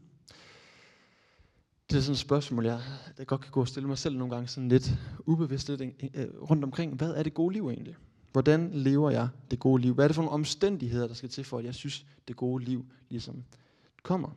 Det 1.90 1.98
er 1.98 2.02
sådan 2.02 2.14
et 2.14 2.20
spørgsmål, 2.20 2.66
jeg, 2.66 2.82
jeg 3.18 3.28
godt 3.28 3.42
kan 3.42 3.52
gå 3.52 3.62
og 3.62 3.68
stille 3.68 3.88
mig 3.88 3.98
selv 3.98 4.18
nogle 4.18 4.34
gange 4.34 4.48
sådan 4.48 4.70
lidt 4.70 4.92
ubevidst 5.26 5.70
lidt, 5.70 5.82
øh, 5.82 6.28
rundt 6.50 6.64
omkring. 6.64 6.96
Hvad 6.96 7.10
er 7.10 7.24
det 7.24 7.34
gode 7.34 7.54
liv 7.54 7.70
egentlig? 7.70 7.96
Hvordan 8.32 8.72
lever 8.74 9.10
jeg 9.10 9.28
det 9.52 9.60
gode 9.60 9.82
liv? 9.82 9.94
Hvad 9.94 10.06
er 10.06 10.08
det 10.08 10.16
for 10.16 10.22
nogle 10.22 10.34
omstændigheder, 10.34 11.08
der 11.08 11.14
skal 11.14 11.30
til 11.30 11.44
for, 11.44 11.58
at 11.58 11.66
jeg 11.66 11.76
synes, 11.76 12.06
det 12.28 12.36
gode 12.36 12.64
liv 12.64 12.86
ligesom 13.10 13.44
kommer? 14.04 14.30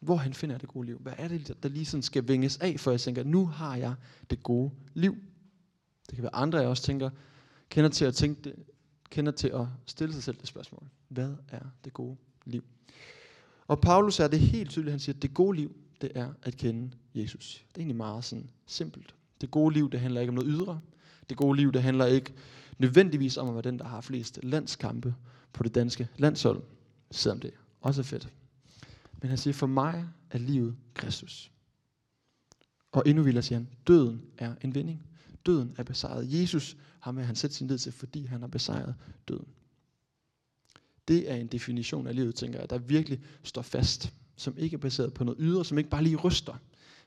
Hvor 0.00 0.16
han 0.16 0.34
finder 0.34 0.54
jeg 0.54 0.60
det 0.60 0.68
gode 0.68 0.86
liv? 0.86 0.98
Hvad 0.98 1.12
er 1.18 1.28
det, 1.28 1.62
der 1.62 1.68
lige 1.68 1.84
sådan 1.84 2.02
skal 2.02 2.28
vinges 2.28 2.56
af, 2.56 2.80
for 2.80 2.90
jeg 2.90 3.00
tænker, 3.00 3.24
nu 3.24 3.46
har 3.46 3.76
jeg 3.76 3.94
det 4.30 4.42
gode 4.42 4.70
liv? 4.94 5.16
Det 6.06 6.14
kan 6.14 6.22
være 6.22 6.34
andre, 6.34 6.58
jeg 6.58 6.68
også 6.68 6.82
tænker, 6.82 7.10
kender 7.70 7.90
til 7.90 8.04
at 8.04 8.14
tænke 8.14 8.40
det, 8.44 8.54
kender 9.10 9.32
til 9.32 9.48
at 9.48 9.66
stille 9.86 10.14
sig 10.14 10.22
selv 10.22 10.36
det 10.36 10.48
spørgsmål. 10.48 10.82
Hvad 11.08 11.34
er 11.48 11.62
det 11.84 11.92
gode 11.92 12.16
liv? 12.44 12.64
Og 13.66 13.80
Paulus 13.80 14.20
er 14.20 14.28
det 14.28 14.40
helt 14.40 14.70
tydeligt, 14.70 14.90
han 14.90 15.00
siger, 15.00 15.16
at 15.16 15.22
det 15.22 15.34
gode 15.34 15.56
liv, 15.56 15.76
det 16.00 16.12
er 16.14 16.28
at 16.42 16.56
kende 16.56 16.90
Jesus. 17.14 17.64
Det 17.68 17.76
er 17.76 17.80
egentlig 17.80 17.96
meget 17.96 18.24
sådan 18.24 18.50
simpelt. 18.66 19.14
Det 19.40 19.50
gode 19.50 19.74
liv, 19.74 19.90
det 19.90 20.00
handler 20.00 20.20
ikke 20.20 20.30
om 20.30 20.34
noget 20.34 20.50
ydre. 20.50 20.80
Det 21.28 21.36
gode 21.36 21.56
liv, 21.56 21.72
det 21.72 21.82
handler 21.82 22.06
ikke 22.06 22.34
nødvendigvis 22.78 23.36
om 23.36 23.48
at 23.48 23.54
være 23.54 23.62
den, 23.62 23.78
der 23.78 23.84
har 23.84 24.00
flest 24.00 24.40
landskampe 24.42 25.14
på 25.52 25.62
det 25.62 25.74
danske 25.74 26.08
landshold, 26.16 26.62
selvom 27.10 27.40
det 27.40 27.50
også 27.80 28.00
er 28.00 28.04
fedt. 28.04 28.28
Men 29.22 29.28
han 29.28 29.38
siger, 29.38 29.54
for 29.54 29.66
mig 29.66 30.08
er 30.30 30.38
livet 30.38 30.76
Kristus. 30.94 31.50
Og 32.92 33.02
endnu 33.06 33.22
vildere 33.22 33.42
siger 33.42 33.58
han, 33.58 33.68
døden 33.86 34.22
er 34.38 34.54
en 34.60 34.74
vinding. 34.74 35.06
Døden 35.46 35.74
er 35.76 35.82
besejret. 35.82 36.40
Jesus 36.40 36.76
har 37.00 37.12
med, 37.12 37.24
han 37.24 37.36
sætter 37.36 37.54
sin 37.54 37.66
lid 37.66 37.78
til, 37.78 37.92
fordi 37.92 38.24
han 38.24 38.40
har 38.40 38.48
besejret 38.48 38.94
døden. 39.28 39.48
Det 41.08 41.30
er 41.30 41.34
en 41.34 41.46
definition 41.46 42.06
af 42.06 42.14
livet, 42.14 42.34
tænker 42.34 42.58
jeg, 42.58 42.70
der 42.70 42.78
virkelig 42.78 43.20
står 43.42 43.62
fast, 43.62 44.12
som 44.36 44.58
ikke 44.58 44.74
er 44.74 44.78
baseret 44.78 45.14
på 45.14 45.24
noget 45.24 45.38
ydre, 45.40 45.64
som 45.64 45.78
ikke 45.78 45.90
bare 45.90 46.02
lige 46.02 46.16
ryster, 46.16 46.54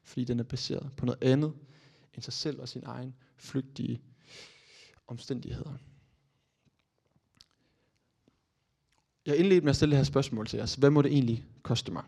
fordi 0.04 0.24
den 0.24 0.40
er 0.40 0.44
baseret 0.44 0.92
på 0.98 1.06
noget 1.06 1.24
andet 1.24 1.54
end 2.14 2.24
sig 2.24 2.34
selv 2.34 2.60
og 2.60 2.70
sin 2.70 2.84
egen 2.86 3.14
flygtige 3.38 4.02
omstændigheder. 5.12 5.74
Jeg 9.26 9.38
indledte 9.38 9.66
med 9.66 9.70
at 9.70 9.76
stille 9.76 9.92
det 9.92 9.98
her 9.98 10.04
spørgsmål 10.04 10.48
til 10.48 10.62
os. 10.62 10.76
Hvad 10.76 10.90
må 10.90 11.02
det 11.02 11.12
egentlig 11.12 11.46
koste 11.64 11.92
mig? 11.92 12.04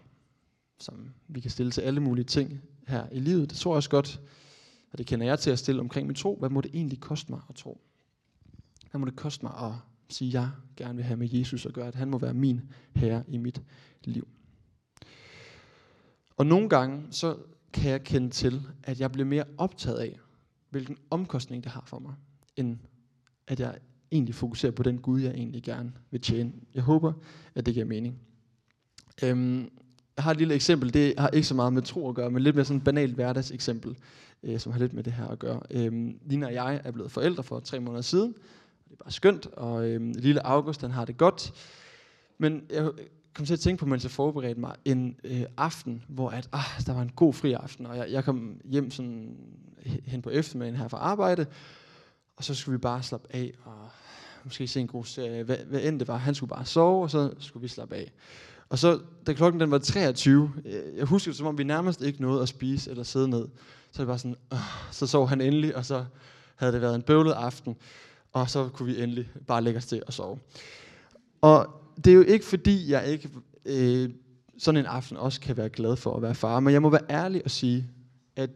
Som 0.79 1.13
vi 1.27 1.39
kan 1.39 1.51
stille 1.51 1.71
til 1.71 1.81
alle 1.81 1.99
mulige 1.99 2.25
ting 2.25 2.61
her 2.87 3.09
i 3.11 3.19
livet. 3.19 3.49
Det 3.49 3.57
tror 3.57 3.71
jeg 3.71 3.75
også 3.75 3.89
godt, 3.89 4.21
og 4.91 4.97
det 4.97 5.07
kender 5.07 5.25
jeg 5.25 5.39
til 5.39 5.51
at 5.51 5.59
stille 5.59 5.81
omkring 5.81 6.07
min 6.07 6.15
tro. 6.15 6.35
Hvad 6.39 6.49
må 6.49 6.61
det 6.61 6.71
egentlig 6.73 6.99
koste 6.99 7.31
mig 7.31 7.41
at 7.49 7.55
tro? 7.55 7.81
Hvad 8.91 8.99
må 8.99 9.05
det 9.05 9.15
koste 9.15 9.45
mig 9.45 9.53
at 9.57 9.73
sige, 10.09 10.27
at 10.27 10.33
jeg 10.33 10.51
gerne 10.75 10.95
vil 10.95 11.05
have 11.05 11.17
med 11.17 11.29
Jesus 11.31 11.65
at 11.65 11.73
gøre, 11.73 11.87
at 11.87 11.95
han 11.95 12.09
må 12.09 12.17
være 12.17 12.33
min 12.33 12.61
herre 12.95 13.23
i 13.27 13.37
mit 13.37 13.61
liv? 14.03 14.27
Og 16.37 16.45
nogle 16.45 16.69
gange, 16.69 17.07
så 17.11 17.37
kan 17.73 17.91
jeg 17.91 18.03
kende 18.03 18.29
til, 18.29 18.61
at 18.83 18.99
jeg 18.99 19.11
bliver 19.11 19.25
mere 19.25 19.45
optaget 19.57 19.97
af, 19.97 20.19
hvilken 20.69 20.97
omkostning 21.09 21.63
det 21.63 21.71
har 21.71 21.83
for 21.85 21.99
mig, 21.99 22.13
end 22.55 22.77
at 23.47 23.59
jeg 23.59 23.75
egentlig 24.11 24.35
fokuserer 24.35 24.71
på 24.71 24.83
den 24.83 24.97
Gud, 24.97 25.21
jeg 25.21 25.31
egentlig 25.31 25.63
gerne 25.63 25.91
vil 26.11 26.21
tjene. 26.21 26.51
Jeg 26.75 26.83
håber, 26.83 27.13
at 27.55 27.65
det 27.65 27.73
giver 27.73 27.85
mening. 27.85 28.19
Øhm, 29.23 29.69
jeg 30.17 30.23
har 30.23 30.31
et 30.31 30.37
lille 30.37 30.53
eksempel, 30.53 30.93
det 30.93 31.13
har 31.17 31.29
ikke 31.29 31.47
så 31.47 31.55
meget 31.55 31.73
med 31.73 31.81
tro 31.81 32.09
at 32.09 32.15
gøre, 32.15 32.31
men 32.31 32.43
lidt 32.43 32.55
mere 32.55 32.65
sådan 32.65 32.77
et 32.77 32.83
banalt 32.83 33.15
hverdagseksempel, 33.15 33.95
øh, 34.43 34.59
som 34.59 34.71
har 34.71 34.79
lidt 34.79 34.93
med 34.93 35.03
det 35.03 35.13
her 35.13 35.27
at 35.27 35.39
gøre. 35.39 35.61
Øhm, 35.71 36.19
Lina 36.25 36.45
og 36.45 36.53
jeg 36.53 36.81
er 36.83 36.91
blevet 36.91 37.11
forældre 37.11 37.43
for 37.43 37.59
tre 37.59 37.79
måneder 37.79 38.01
siden. 38.01 38.33
Det 38.85 38.91
er 38.91 39.03
bare 39.03 39.11
skønt, 39.11 39.45
og 39.45 39.89
øhm, 39.89 40.13
lille 40.15 40.45
August, 40.45 40.81
han 40.81 40.91
har 40.91 41.05
det 41.05 41.17
godt. 41.17 41.53
Men 42.37 42.63
jeg 42.69 42.91
kom 43.33 43.45
til 43.45 43.53
at 43.53 43.59
tænke 43.59 43.79
på, 43.79 43.85
mens 43.85 44.03
jeg 44.03 44.11
forberedte 44.11 44.59
mig, 44.59 44.75
en 44.85 45.15
øh, 45.23 45.43
aften, 45.57 46.03
hvor 46.07 46.29
at, 46.29 46.49
ah, 46.51 46.85
der 46.85 46.93
var 46.93 47.01
en 47.01 47.11
god 47.15 47.33
fri 47.33 47.53
aften, 47.53 47.85
og 47.85 47.97
jeg, 47.97 48.11
jeg 48.11 48.23
kom 48.23 48.61
hjem 48.65 48.91
sådan 48.91 49.37
hen 50.05 50.21
på 50.21 50.29
eftermiddagen 50.29 50.75
her 50.75 50.87
fra 50.87 50.97
arbejde, 50.97 51.45
og 52.35 52.43
så 52.43 52.55
skulle 52.55 52.77
vi 52.77 52.81
bare 52.81 53.03
slappe 53.03 53.27
af, 53.35 53.53
og 53.65 53.89
måske 54.43 54.67
se 54.67 54.79
en 54.79 54.87
god 54.87 55.05
serie. 55.05 55.43
Hvad, 55.43 55.57
hvad 55.57 55.81
end 55.81 55.99
det 55.99 56.07
var, 56.07 56.17
han 56.17 56.35
skulle 56.35 56.49
bare 56.49 56.65
sove, 56.65 57.03
og 57.03 57.11
så 57.11 57.33
skulle 57.39 57.61
vi 57.61 57.67
slappe 57.67 57.95
af. 57.95 58.11
Og 58.69 58.79
så, 58.79 58.99
da 59.27 59.33
klokken 59.33 59.61
den 59.61 59.71
var 59.71 59.77
23, 59.77 60.51
øh, 60.65 60.97
jeg 60.97 61.05
husker 61.05 61.31
det 61.31 61.37
som 61.37 61.47
om, 61.47 61.57
vi 61.57 61.63
nærmest 61.63 62.01
ikke 62.01 62.21
nåede 62.21 62.41
at 62.41 62.49
spise 62.49 62.89
eller 62.89 63.03
sidde 63.03 63.27
ned. 63.27 63.47
Så 63.91 64.01
det 64.01 64.07
var 64.07 64.17
sådan, 64.17 64.35
øh, 64.53 64.59
så 64.91 65.07
sov 65.07 65.29
han 65.29 65.41
endelig, 65.41 65.75
og 65.75 65.85
så 65.85 66.05
havde 66.55 66.73
det 66.73 66.81
været 66.81 66.95
en 66.95 67.01
bøvlet 67.01 67.31
aften, 67.31 67.75
og 68.31 68.49
så 68.49 68.69
kunne 68.69 68.93
vi 68.93 69.03
endelig 69.03 69.29
bare 69.47 69.61
lægge 69.61 69.77
os 69.77 69.85
til 69.85 70.03
at 70.07 70.13
sove. 70.13 70.39
Og 71.41 71.67
det 71.97 72.07
er 72.07 72.15
jo 72.15 72.21
ikke 72.21 72.45
fordi, 72.45 72.91
jeg 72.91 73.07
ikke 73.07 73.29
øh, 73.65 74.09
sådan 74.57 74.79
en 74.79 74.85
aften 74.85 75.17
også 75.17 75.41
kan 75.41 75.57
være 75.57 75.69
glad 75.69 75.95
for 75.95 76.15
at 76.15 76.21
være 76.21 76.35
far, 76.35 76.59
men 76.59 76.73
jeg 76.73 76.81
må 76.81 76.89
være 76.89 77.05
ærlig 77.09 77.41
og 77.45 77.51
sige, 77.51 77.87
at 78.35 78.49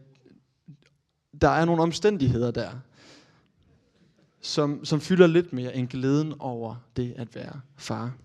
der 1.40 1.48
er 1.48 1.64
nogle 1.64 1.82
omstændigheder 1.82 2.50
der, 2.50 2.70
som, 4.40 4.84
som 4.84 5.00
fylder 5.00 5.26
lidt 5.26 5.52
mere 5.52 5.76
end 5.76 5.88
glæden 5.88 6.34
over 6.38 6.76
det 6.96 7.14
at 7.16 7.34
være 7.34 7.60
far. 7.76 8.16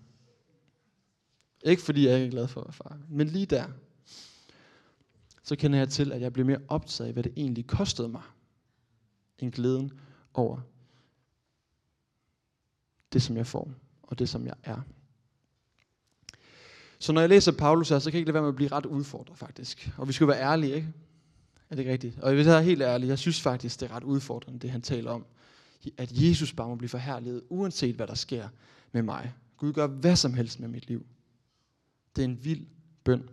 Ikke 1.64 1.82
fordi 1.82 2.06
jeg 2.06 2.14
ikke 2.14 2.26
er 2.26 2.30
glad 2.30 2.48
for 2.48 2.60
at 2.60 2.66
være 2.66 2.72
far, 2.72 2.98
men 3.08 3.26
lige 3.26 3.46
der, 3.46 3.64
så 5.42 5.56
kender 5.56 5.78
jeg 5.78 5.88
til, 5.88 6.12
at 6.12 6.20
jeg 6.20 6.32
bliver 6.32 6.46
mere 6.46 6.60
optaget 6.68 7.08
af, 7.08 7.12
hvad 7.12 7.22
det 7.22 7.32
egentlig 7.36 7.66
kostede 7.66 8.08
mig, 8.08 8.22
end 9.38 9.52
glæden 9.52 9.92
over 10.34 10.60
det, 13.12 13.22
som 13.22 13.36
jeg 13.36 13.46
får, 13.46 13.70
og 14.02 14.18
det, 14.18 14.28
som 14.28 14.46
jeg 14.46 14.54
er. 14.62 14.80
Så 16.98 17.12
når 17.12 17.20
jeg 17.20 17.28
læser 17.30 17.52
Paulus 17.52 17.88
her, 17.88 17.98
så 17.98 18.10
kan 18.10 18.14
jeg 18.14 18.18
ikke 18.18 18.28
lade 18.28 18.34
være 18.34 18.42
med 18.42 18.48
at 18.48 18.56
blive 18.56 18.72
ret 18.72 18.86
udfordret 18.86 19.38
faktisk. 19.38 19.90
Og 19.98 20.08
vi 20.08 20.12
skal 20.12 20.28
være 20.28 20.40
ærlige, 20.40 20.74
ikke? 20.74 20.88
Er 21.70 21.74
det 21.74 21.78
ikke 21.78 21.92
rigtigt? 21.92 22.18
Og 22.18 22.34
hvis 22.34 22.46
jeg 22.46 22.56
er 22.56 22.60
helt 22.60 22.82
ærlig, 22.82 23.08
jeg 23.08 23.18
synes 23.18 23.40
faktisk, 23.40 23.80
det 23.80 23.90
er 23.90 23.96
ret 23.96 24.04
udfordrende, 24.04 24.58
det 24.58 24.70
han 24.70 24.82
taler 24.82 25.10
om 25.10 25.26
at 25.96 26.12
Jesus 26.12 26.52
bare 26.52 26.68
må 26.68 26.74
blive 26.74 26.88
forherliget, 26.88 27.42
uanset 27.48 27.94
hvad 27.94 28.06
der 28.06 28.14
sker 28.14 28.48
med 28.92 29.02
mig. 29.02 29.32
Gud 29.56 29.72
gør 29.72 29.86
hvad 29.86 30.16
som 30.16 30.34
helst 30.34 30.60
med 30.60 30.68
mit 30.68 30.88
liv. 30.88 31.06
Det 32.16 32.22
er 32.22 32.28
en 32.28 32.44
vild 32.44 32.66
bøn. 33.04 33.28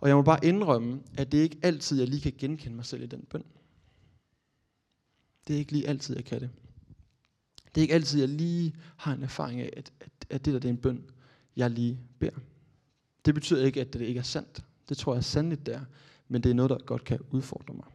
Og 0.00 0.08
jeg 0.08 0.16
må 0.16 0.22
bare 0.22 0.44
indrømme, 0.44 1.02
at 1.16 1.32
det 1.32 1.38
ikke 1.38 1.58
altid, 1.62 1.98
jeg 1.98 2.08
lige 2.08 2.20
kan 2.20 2.34
genkende 2.38 2.76
mig 2.76 2.84
selv 2.84 3.02
i 3.02 3.06
den 3.06 3.22
bøn. 3.30 3.44
Det 5.46 5.54
er 5.54 5.58
ikke 5.58 5.72
lige 5.72 5.88
altid, 5.88 6.16
jeg 6.16 6.24
kan 6.24 6.40
det. 6.40 6.50
Det 7.74 7.80
er 7.80 7.82
ikke 7.82 7.94
altid, 7.94 8.20
jeg 8.20 8.28
lige 8.28 8.74
har 8.96 9.14
en 9.14 9.22
erfaring 9.22 9.60
af, 9.60 9.70
at, 9.76 9.92
at, 10.00 10.10
at 10.30 10.44
det 10.44 10.54
der 10.54 10.60
det 10.60 10.68
er 10.68 10.72
en 10.72 10.80
bøn, 10.80 11.04
jeg 11.56 11.70
lige 11.70 12.00
beder. 12.18 12.38
Det 13.24 13.34
betyder 13.34 13.66
ikke, 13.66 13.80
at 13.80 13.92
det 13.92 14.00
ikke 14.00 14.18
er 14.18 14.22
sandt. 14.22 14.64
Det 14.88 14.96
tror 14.96 15.12
jeg 15.12 15.18
er 15.18 15.22
sandligt 15.22 15.66
der, 15.66 15.80
men 16.28 16.42
det 16.42 16.50
er 16.50 16.54
noget, 16.54 16.70
der 16.70 16.78
godt 16.78 17.04
kan 17.04 17.20
udfordre 17.30 17.74
mig. 17.74 17.86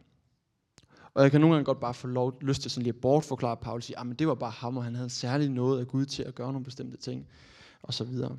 Og 1.16 1.22
jeg 1.22 1.30
kan 1.30 1.40
nogle 1.40 1.54
gange 1.54 1.64
godt 1.64 1.80
bare 1.80 1.94
få 1.94 2.06
lov, 2.06 2.38
lyst 2.40 2.62
til 2.62 2.70
sådan 2.70 2.82
lige 2.82 2.94
at 2.94 3.00
bortforklare 3.00 3.56
Paulus, 3.56 3.84
sige, 3.84 3.98
at 3.98 4.06
ah, 4.06 4.18
det 4.18 4.28
var 4.28 4.34
bare 4.34 4.50
ham, 4.50 4.76
og 4.76 4.84
han 4.84 4.94
havde 4.94 5.10
særlig 5.10 5.50
noget 5.50 5.80
af 5.80 5.86
Gud 5.86 6.06
til 6.06 6.22
at 6.22 6.34
gøre 6.34 6.52
nogle 6.52 6.64
bestemte 6.64 6.96
ting, 6.96 7.26
og 7.82 7.94
så 7.94 8.04
videre. 8.04 8.36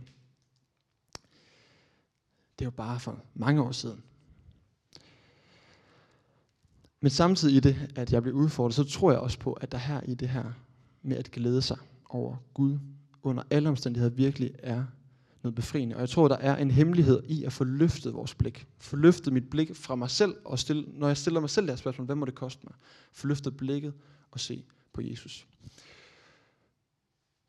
Det 2.59 2.65
var 2.65 2.71
bare 2.71 2.99
for 2.99 3.19
mange 3.33 3.61
år 3.61 3.71
siden. 3.71 4.03
Men 7.01 7.09
samtidig 7.09 7.55
i 7.55 7.59
det, 7.59 7.91
at 7.95 8.13
jeg 8.13 8.23
blev 8.23 8.35
udfordret, 8.35 8.73
så 8.73 8.83
tror 8.83 9.11
jeg 9.11 9.19
også 9.19 9.39
på, 9.39 9.53
at 9.53 9.71
der 9.71 9.77
her 9.77 10.01
i 10.01 10.13
det 10.13 10.29
her 10.29 10.51
med 11.01 11.17
at 11.17 11.31
glæde 11.31 11.61
sig 11.61 11.77
over 12.09 12.35
Gud, 12.53 12.79
under 13.23 13.43
alle 13.49 13.69
omstændigheder 13.69 14.15
virkelig 14.15 14.55
er 14.59 14.83
noget 15.47 15.55
befriende. 15.55 15.95
Og 15.95 16.01
jeg 16.01 16.09
tror, 16.09 16.27
der 16.27 16.37
er 16.37 16.57
en 16.57 16.71
hemmelighed 16.71 17.23
i 17.27 17.43
at 17.43 17.53
få 17.53 17.63
løftet 17.63 18.13
vores 18.13 18.35
blik. 18.35 18.67
Få 18.79 18.95
løftet 18.95 19.33
mit 19.33 19.49
blik 19.49 19.75
fra 19.75 19.95
mig 19.95 20.09
selv, 20.09 20.35
og 20.45 20.59
stille, 20.59 20.85
når 20.87 21.07
jeg 21.07 21.17
stiller 21.17 21.39
mig 21.39 21.49
selv 21.49 21.65
det 21.65 21.71
her 21.71 21.77
spørgsmål, 21.77 22.05
hvad 22.05 22.15
må 22.15 22.25
det 22.25 22.35
koste 22.35 22.61
mig? 22.63 22.73
Få 23.11 23.27
løftet 23.27 23.57
blikket 23.57 23.93
og 24.31 24.39
se 24.39 24.63
på 24.93 25.01
Jesus. 25.01 25.47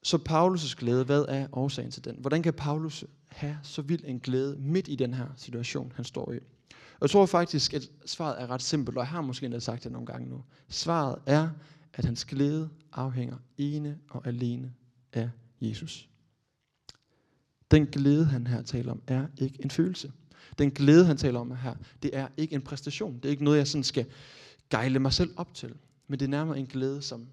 Så 0.02 0.16
Paulus' 0.28 0.74
glæde, 0.78 1.04
hvad 1.04 1.24
er 1.28 1.46
årsagen 1.52 1.90
til 1.90 2.04
den? 2.04 2.16
Hvordan 2.18 2.42
kan 2.42 2.54
Paulus 2.54 3.04
have 3.28 3.58
så 3.62 3.82
vild 3.82 4.04
en 4.04 4.20
glæde 4.20 4.56
midt 4.58 4.88
i 4.88 4.96
den 4.96 5.14
her 5.14 5.26
situation, 5.36 5.92
han 5.96 6.04
står 6.04 6.32
i? 6.32 6.36
Og 6.70 7.02
jeg 7.02 7.10
tror 7.10 7.26
faktisk, 7.26 7.74
at 7.74 7.90
svaret 8.06 8.42
er 8.42 8.50
ret 8.50 8.62
simpelt, 8.62 8.96
og 8.96 9.02
jeg 9.02 9.08
har 9.08 9.20
måske 9.20 9.46
endda 9.46 9.58
sagt 9.58 9.84
det 9.84 9.92
nogle 9.92 10.06
gange 10.06 10.28
nu. 10.28 10.44
Svaret 10.68 11.18
er, 11.26 11.48
at 11.94 12.04
hans 12.04 12.24
glæde 12.24 12.68
afhænger 12.92 13.36
ene 13.58 13.98
og 14.10 14.26
alene 14.26 14.72
af 15.12 15.30
Jesus. 15.60 16.08
Den 17.70 17.86
glæde, 17.86 18.24
han 18.24 18.46
her 18.46 18.62
taler 18.62 18.92
om, 18.92 19.02
er 19.06 19.26
ikke 19.38 19.64
en 19.64 19.70
følelse. 19.70 20.12
Den 20.58 20.70
glæde, 20.70 21.04
han 21.04 21.16
taler 21.16 21.40
om 21.40 21.50
her, 21.50 21.74
det 22.02 22.10
er 22.16 22.28
ikke 22.36 22.54
en 22.54 22.62
præstation. 22.62 23.16
Det 23.16 23.24
er 23.24 23.30
ikke 23.30 23.44
noget, 23.44 23.58
jeg 23.58 23.68
sådan 23.68 23.84
skal 23.84 24.06
gejle 24.70 24.98
mig 24.98 25.12
selv 25.12 25.30
op 25.36 25.54
til. 25.54 25.74
Men 26.08 26.18
det 26.20 26.26
er 26.26 26.30
nærmere 26.30 26.58
en 26.58 26.66
glæde, 26.66 27.02
som 27.02 27.26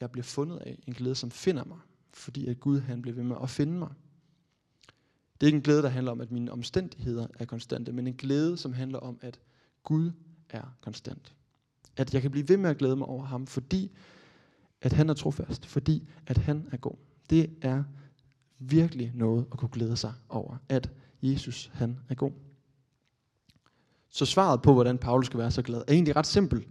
jeg 0.00 0.10
bliver 0.10 0.24
fundet 0.24 0.56
af. 0.56 0.78
En 0.86 0.94
glæde, 0.94 1.14
som 1.14 1.30
finder 1.30 1.64
mig. 1.64 1.78
Fordi 2.12 2.46
at 2.46 2.60
Gud, 2.60 2.80
han 2.80 3.02
bliver 3.02 3.14
ved 3.14 3.24
med 3.24 3.36
at 3.42 3.50
finde 3.50 3.72
mig. 3.78 3.88
Det 5.40 5.46
er 5.46 5.46
ikke 5.46 5.56
en 5.56 5.62
glæde, 5.62 5.82
der 5.82 5.88
handler 5.88 6.12
om, 6.12 6.20
at 6.20 6.30
mine 6.30 6.52
omstændigheder 6.52 7.26
er 7.38 7.44
konstante, 7.44 7.92
men 7.92 8.06
en 8.06 8.14
glæde, 8.14 8.56
som 8.56 8.72
handler 8.72 8.98
om, 8.98 9.18
at 9.20 9.40
Gud 9.84 10.10
er 10.50 10.76
konstant. 10.80 11.34
At 11.96 12.14
jeg 12.14 12.22
kan 12.22 12.30
blive 12.30 12.48
ved 12.48 12.56
med 12.56 12.70
at 12.70 12.78
glæde 12.78 12.96
mig 12.96 13.06
over 13.06 13.24
ham, 13.24 13.46
fordi 13.46 13.90
at 14.82 14.92
han 14.92 15.10
er 15.10 15.14
trofast, 15.14 15.66
fordi 15.66 16.08
at 16.26 16.38
han 16.38 16.68
er 16.72 16.76
god. 16.76 16.96
Det 17.30 17.50
er 17.62 17.84
virkelig 18.60 19.12
noget 19.14 19.46
at 19.52 19.58
kunne 19.58 19.68
glæde 19.68 19.96
sig 19.96 20.12
over, 20.28 20.56
at 20.68 20.90
Jesus 21.22 21.70
han 21.74 21.98
er 22.08 22.14
god. 22.14 22.32
Så 24.10 24.26
svaret 24.26 24.62
på, 24.62 24.72
hvordan 24.72 24.98
Paulus 24.98 25.26
skal 25.26 25.38
være 25.38 25.50
så 25.50 25.62
glad, 25.62 25.78
er 25.78 25.92
egentlig 25.92 26.16
ret 26.16 26.26
simpelt. 26.26 26.68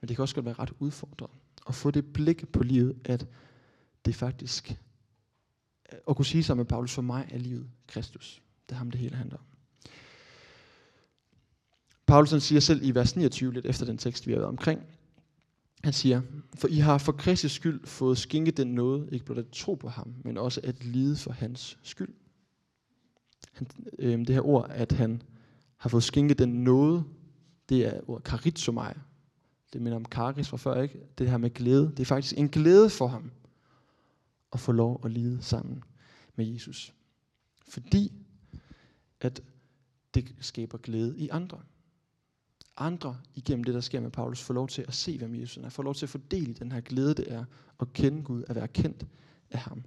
Men 0.00 0.08
det 0.08 0.16
kan 0.16 0.22
også 0.22 0.34
godt 0.34 0.46
være 0.46 0.54
ret 0.58 0.72
udfordrende. 0.78 1.34
At 1.68 1.74
få 1.74 1.90
det 1.90 2.12
blik 2.12 2.52
på 2.52 2.62
livet, 2.62 2.96
at 3.04 3.26
det 4.04 4.14
faktisk, 4.14 4.76
at 6.08 6.16
kunne 6.16 6.26
sige 6.26 6.42
sammen 6.42 6.60
med 6.60 6.68
Paulus, 6.68 6.94
for 6.94 7.02
mig 7.02 7.28
er 7.30 7.38
livet 7.38 7.70
Kristus. 7.86 8.42
Det 8.68 8.74
er 8.74 8.78
ham, 8.78 8.90
det 8.90 9.00
hele 9.00 9.16
handler 9.16 9.36
om. 9.36 9.44
Paulus 12.06 12.42
siger 12.42 12.60
selv 12.60 12.80
i 12.82 12.90
vers 12.90 13.16
29, 13.16 13.52
lidt 13.52 13.66
efter 13.66 13.86
den 13.86 13.98
tekst, 13.98 14.26
vi 14.26 14.32
har 14.32 14.38
været 14.38 14.48
omkring, 14.48 14.80
han 15.84 15.92
siger, 15.92 16.22
for 16.54 16.68
I 16.68 16.76
har 16.76 16.98
for 16.98 17.12
Kristi 17.12 17.48
skyld 17.48 17.86
fået 17.86 18.18
skænket 18.18 18.56
den 18.56 18.74
noget, 18.74 19.08
ikke 19.12 19.24
blot 19.24 19.38
at 19.38 19.50
tro 19.52 19.74
på 19.74 19.88
ham, 19.88 20.14
men 20.24 20.38
også 20.38 20.60
at 20.64 20.84
lide 20.84 21.16
for 21.16 21.32
hans 21.32 21.78
skyld. 21.82 22.14
Han, 23.52 23.66
øh, 23.98 24.18
det 24.18 24.28
her 24.28 24.46
ord, 24.46 24.66
at 24.70 24.92
han 24.92 25.22
har 25.76 25.88
fået 25.88 26.02
skænket 26.02 26.38
den 26.38 26.64
noget, 26.64 27.04
det 27.68 27.86
er 27.86 28.00
ordet 28.06 28.24
karizomai. 28.24 28.92
Det 29.72 29.82
minder 29.82 29.96
om 29.96 30.04
karis 30.04 30.48
fra 30.48 30.56
før, 30.56 30.82
ikke? 30.82 31.00
Det 31.18 31.30
her 31.30 31.36
med 31.36 31.54
glæde. 31.54 31.90
Det 31.90 32.00
er 32.00 32.04
faktisk 32.04 32.38
en 32.38 32.48
glæde 32.48 32.90
for 32.90 33.06
ham 33.06 33.30
at 34.52 34.60
få 34.60 34.72
lov 34.72 35.00
at 35.04 35.10
lide 35.10 35.42
sammen 35.42 35.82
med 36.36 36.46
Jesus. 36.46 36.94
Fordi 37.68 38.12
at 39.20 39.42
det 40.14 40.34
skaber 40.40 40.78
glæde 40.78 41.18
i 41.18 41.28
andre 41.28 41.60
andre 42.76 43.16
igennem 43.34 43.64
det, 43.64 43.74
der 43.74 43.80
sker 43.80 44.00
med 44.00 44.10
Paulus, 44.10 44.42
får 44.42 44.54
lov 44.54 44.68
til 44.68 44.84
at 44.88 44.94
se, 44.94 45.18
hvem 45.18 45.34
Jesus 45.34 45.56
er. 45.56 45.68
Får 45.68 45.82
lov 45.82 45.94
til 45.94 46.06
at 46.06 46.10
fordele 46.10 46.50
i 46.50 46.54
den 46.54 46.72
her 46.72 46.80
glæde, 46.80 47.14
det 47.14 47.32
er 47.32 47.44
at 47.80 47.92
kende 47.92 48.22
Gud, 48.22 48.44
at 48.48 48.56
være 48.56 48.68
kendt 48.68 49.06
af 49.50 49.58
ham. 49.58 49.84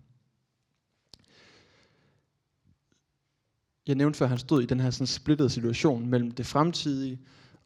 Jeg 3.87 3.95
nævnte 3.95 4.17
før, 4.17 4.25
at 4.25 4.29
han 4.29 4.37
stod 4.37 4.61
i 4.63 4.65
den 4.65 4.79
her 4.79 4.89
sådan 4.89 5.07
splittede 5.07 5.49
situation 5.49 6.09
mellem 6.09 6.31
det 6.31 6.45
fremtidige 6.45 7.19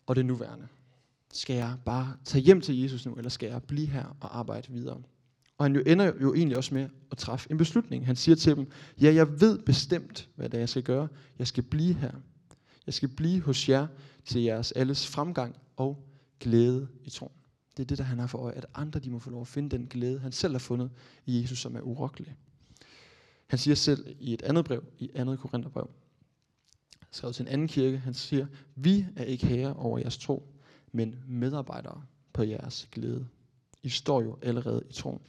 og 0.08 0.16
det 0.16 0.26
nuværende. 0.26 0.68
Skal 1.34 1.56
jeg 1.56 1.78
bare 1.86 2.18
tage 2.26 2.42
hjem 2.42 2.62
til 2.62 2.82
Jesus 2.82 3.06
nu, 3.06 3.14
eller 3.14 3.30
skal 3.30 3.50
jeg 3.50 3.64
blive 3.64 3.88
her 3.88 4.18
og 4.20 4.40
arbejde 4.40 4.74
videre? 4.74 5.02
Og 5.58 5.66
han 5.66 5.76
jo 5.76 5.84
ender 5.86 6.14
jo 6.22 6.34
egentlig 6.34 6.58
også 6.58 6.74
med 6.74 6.90
at 7.12 7.18
træffe 7.18 7.52
en 7.52 7.58
beslutning. 7.58 8.06
Han 8.06 8.16
siger 8.16 8.36
til 8.36 8.56
dem, 8.56 8.72
ja, 9.02 9.14
jeg 9.14 9.42
ved 9.42 9.60
bestemt, 9.60 10.30
hvad 10.36 10.50
det 10.50 10.58
er, 10.58 10.62
jeg 10.62 10.70
skal 10.70 10.84
gøre. 10.84 11.08
Jeg 11.40 11.48
skal 11.48 11.64
blive 11.64 11.94
her. 11.94 12.12
Jeg 12.90 12.94
skal 12.94 13.10
blive 13.10 13.42
hos 13.42 13.70
jer 13.70 13.88
til 14.26 14.42
jeres 14.42 14.72
alles 14.72 15.08
fremgang 15.08 15.56
og 15.76 16.04
glæde 16.40 16.88
i 17.04 17.10
troen. 17.10 17.32
Det 17.78 17.84
er 17.84 17.88
det, 17.88 17.98
der 17.98 18.04
han 18.04 18.20
har 18.20 18.28
for 18.28 18.38
øje, 18.38 18.54
at 18.54 18.66
andre 18.76 19.00
de 19.00 19.10
må 19.10 19.20
få 19.20 19.30
lov 19.30 19.42
at 19.42 19.48
finde 19.48 19.70
den 19.70 19.88
glæde, 19.88 20.20
han 20.20 20.32
selv 20.32 20.54
har 20.54 20.60
fundet 20.60 20.92
i 21.26 21.42
Jesus, 21.42 21.60
som 21.60 21.76
er 21.76 21.82
urokkelig. 21.82 22.36
Han 23.48 23.60
siger 23.60 23.76
selv 23.76 24.16
i 24.20 24.34
et 24.34 24.42
andet 24.42 24.66
brev, 24.66 24.84
i 25.00 25.12
andet 25.16 25.40
Korintherbrev, 25.40 25.90
skrevet 27.12 27.36
til 27.36 27.44
en 27.44 27.48
anden 27.48 27.68
kirke, 27.68 27.98
han 27.98 28.14
siger, 28.14 28.48
vi 28.76 29.06
er 29.16 29.24
ikke 29.24 29.48
herre 29.48 29.74
over 29.74 30.00
jeres 30.00 30.18
tro, 30.18 30.54
men 30.92 31.16
medarbejdere 31.28 32.04
på 32.34 32.44
jeres 32.44 32.88
glæde. 32.92 33.28
I 33.84 33.90
står 33.90 34.22
jo 34.22 34.38
allerede 34.42 34.84
i 34.90 34.94
troen. 34.94 35.22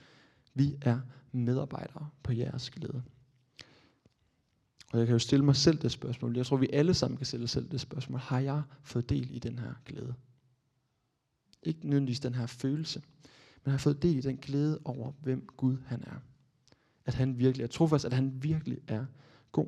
Vi 0.55 0.77
er 0.83 1.01
medarbejdere 1.33 2.09
på 2.23 2.33
jeres 2.33 2.71
glæde. 2.71 3.03
Og 4.93 4.99
jeg 4.99 5.07
kan 5.07 5.15
jo 5.15 5.19
stille 5.19 5.45
mig 5.45 5.57
selv 5.57 5.79
det 5.79 5.93
spørgsmål. 5.93 6.37
Jeg 6.37 6.47
tror, 6.47 6.57
vi 6.57 6.69
alle 6.73 6.95
sammen 6.95 7.17
kan 7.17 7.27
stille 7.27 7.45
os 7.45 7.51
selv 7.51 7.71
det 7.71 7.81
spørgsmål. 7.81 8.21
Har 8.21 8.41
jeg 8.41 8.63
fået 8.83 9.09
del 9.09 9.37
i 9.37 9.39
den 9.39 9.59
her 9.59 9.75
glæde? 9.85 10.15
Ikke 11.63 11.89
nødvendigvis 11.89 12.21
den 12.21 12.35
her 12.35 12.47
følelse, 12.47 13.03
men 13.65 13.71
har 13.71 13.73
jeg 13.73 13.81
fået 13.81 14.03
del 14.03 14.17
i 14.17 14.21
den 14.21 14.37
glæde 14.37 14.81
over, 14.85 15.13
hvem 15.23 15.47
Gud 15.57 15.77
han 15.87 16.03
er. 16.07 16.17
At 17.07 17.15
han 17.15 17.39
virkelig 17.39 17.65
er 17.65 17.69
trofast, 17.69 18.05
at 18.05 18.13
han 18.13 18.43
virkelig 18.43 18.79
er 18.89 19.07
god. 19.53 19.67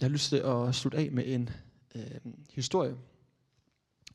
Jeg 0.00 0.06
har 0.06 0.12
lyst 0.12 0.28
til 0.28 0.36
at 0.36 0.74
slutte 0.74 0.98
af 0.98 1.12
med 1.12 1.24
en 1.26 1.50
øh, 1.94 2.32
historie, 2.50 2.96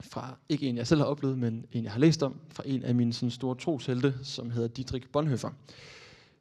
fra 0.04 0.38
ikke 0.50 0.68
en, 0.68 0.78
jeg 0.78 0.88
selv 0.88 1.00
har 1.02 1.08
oplevet, 1.08 1.38
men 1.38 1.66
en, 1.72 1.84
jeg 1.84 1.92
har 1.92 2.00
læst 2.00 2.24
om, 2.24 2.40
fra 2.50 2.64
en 2.66 2.84
af 2.84 2.96
mine 2.96 3.14
sådan, 3.14 3.32
store 3.32 3.56
troshelte, 3.56 4.14
som 4.24 4.52
hedder 4.52 4.68
Dietrich 4.68 5.08
Bonhoeffer. 5.08 5.50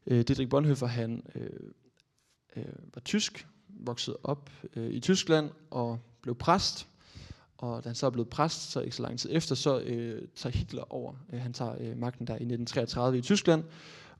Øh, 0.06 0.16
Dietrich 0.16 0.48
Bonhoeffer, 0.48 0.86
han 0.86 1.22
øh, 1.34 1.50
øh, 2.56 2.64
var 2.94 3.00
tysk, 3.00 3.46
voksede 3.68 4.18
op 4.22 4.50
øh, 4.76 4.90
i 4.90 5.00
Tyskland 5.00 5.50
og 5.70 5.98
blev 6.22 6.34
præst. 6.34 6.88
Og 7.58 7.84
da 7.84 7.88
han 7.88 7.96
så 7.96 8.06
er 8.06 8.10
blevet 8.10 8.28
præst, 8.28 8.70
så 8.70 8.80
ikke 8.80 8.96
så 8.96 9.02
lang 9.02 9.18
tid 9.18 9.30
efter, 9.32 9.54
så 9.54 9.80
øh, 9.80 10.28
tager 10.36 10.52
Hitler 10.52 10.92
over. 10.92 11.14
Øh, 11.32 11.40
han 11.40 11.52
tager 11.52 11.74
øh, 11.80 11.98
magten 11.98 12.26
der 12.26 12.32
i 12.32 12.36
1933 12.36 13.18
i 13.18 13.22
Tyskland, 13.22 13.64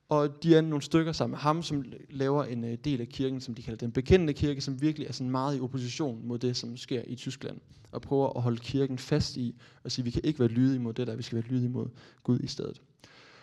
og 0.09 0.43
de 0.43 0.57
er 0.57 0.61
nogle 0.61 0.83
stykker 0.83 1.13
sammen 1.13 1.31
med 1.33 1.39
ham, 1.39 1.63
som 1.63 1.85
laver 2.11 2.45
en 2.45 2.65
øh, 2.65 2.79
del 2.85 3.01
af 3.01 3.09
kirken, 3.09 3.41
som 3.41 3.55
de 3.55 3.63
kalder 3.63 3.79
den 3.79 3.93
bekendende 3.93 4.33
kirke, 4.33 4.61
som 4.61 4.81
virkelig 4.81 5.09
er 5.09 5.13
sådan 5.13 5.31
meget 5.31 5.57
i 5.57 5.61
opposition 5.61 6.27
mod 6.27 6.39
det, 6.39 6.57
som 6.57 6.77
sker 6.77 7.03
i 7.07 7.15
Tyskland. 7.15 7.61
Og 7.93 8.03
prøver 8.03 8.37
at 8.37 8.43
holde 8.43 8.59
kirken 8.59 8.99
fast 8.99 9.37
i, 9.37 9.55
og 9.85 9.93
sige, 9.93 10.05
vi 10.05 10.11
kan 10.11 10.21
ikke 10.25 10.41
være 10.41 10.49
lydige 10.49 10.79
mod 10.79 10.93
det 10.93 11.07
der, 11.07 11.17
vi 11.17 11.23
skal 11.23 11.37
være 11.37 11.47
lydige 11.53 11.69
mod 11.69 11.89
Gud 12.23 12.41
i 12.41 12.47
stedet. 12.47 12.81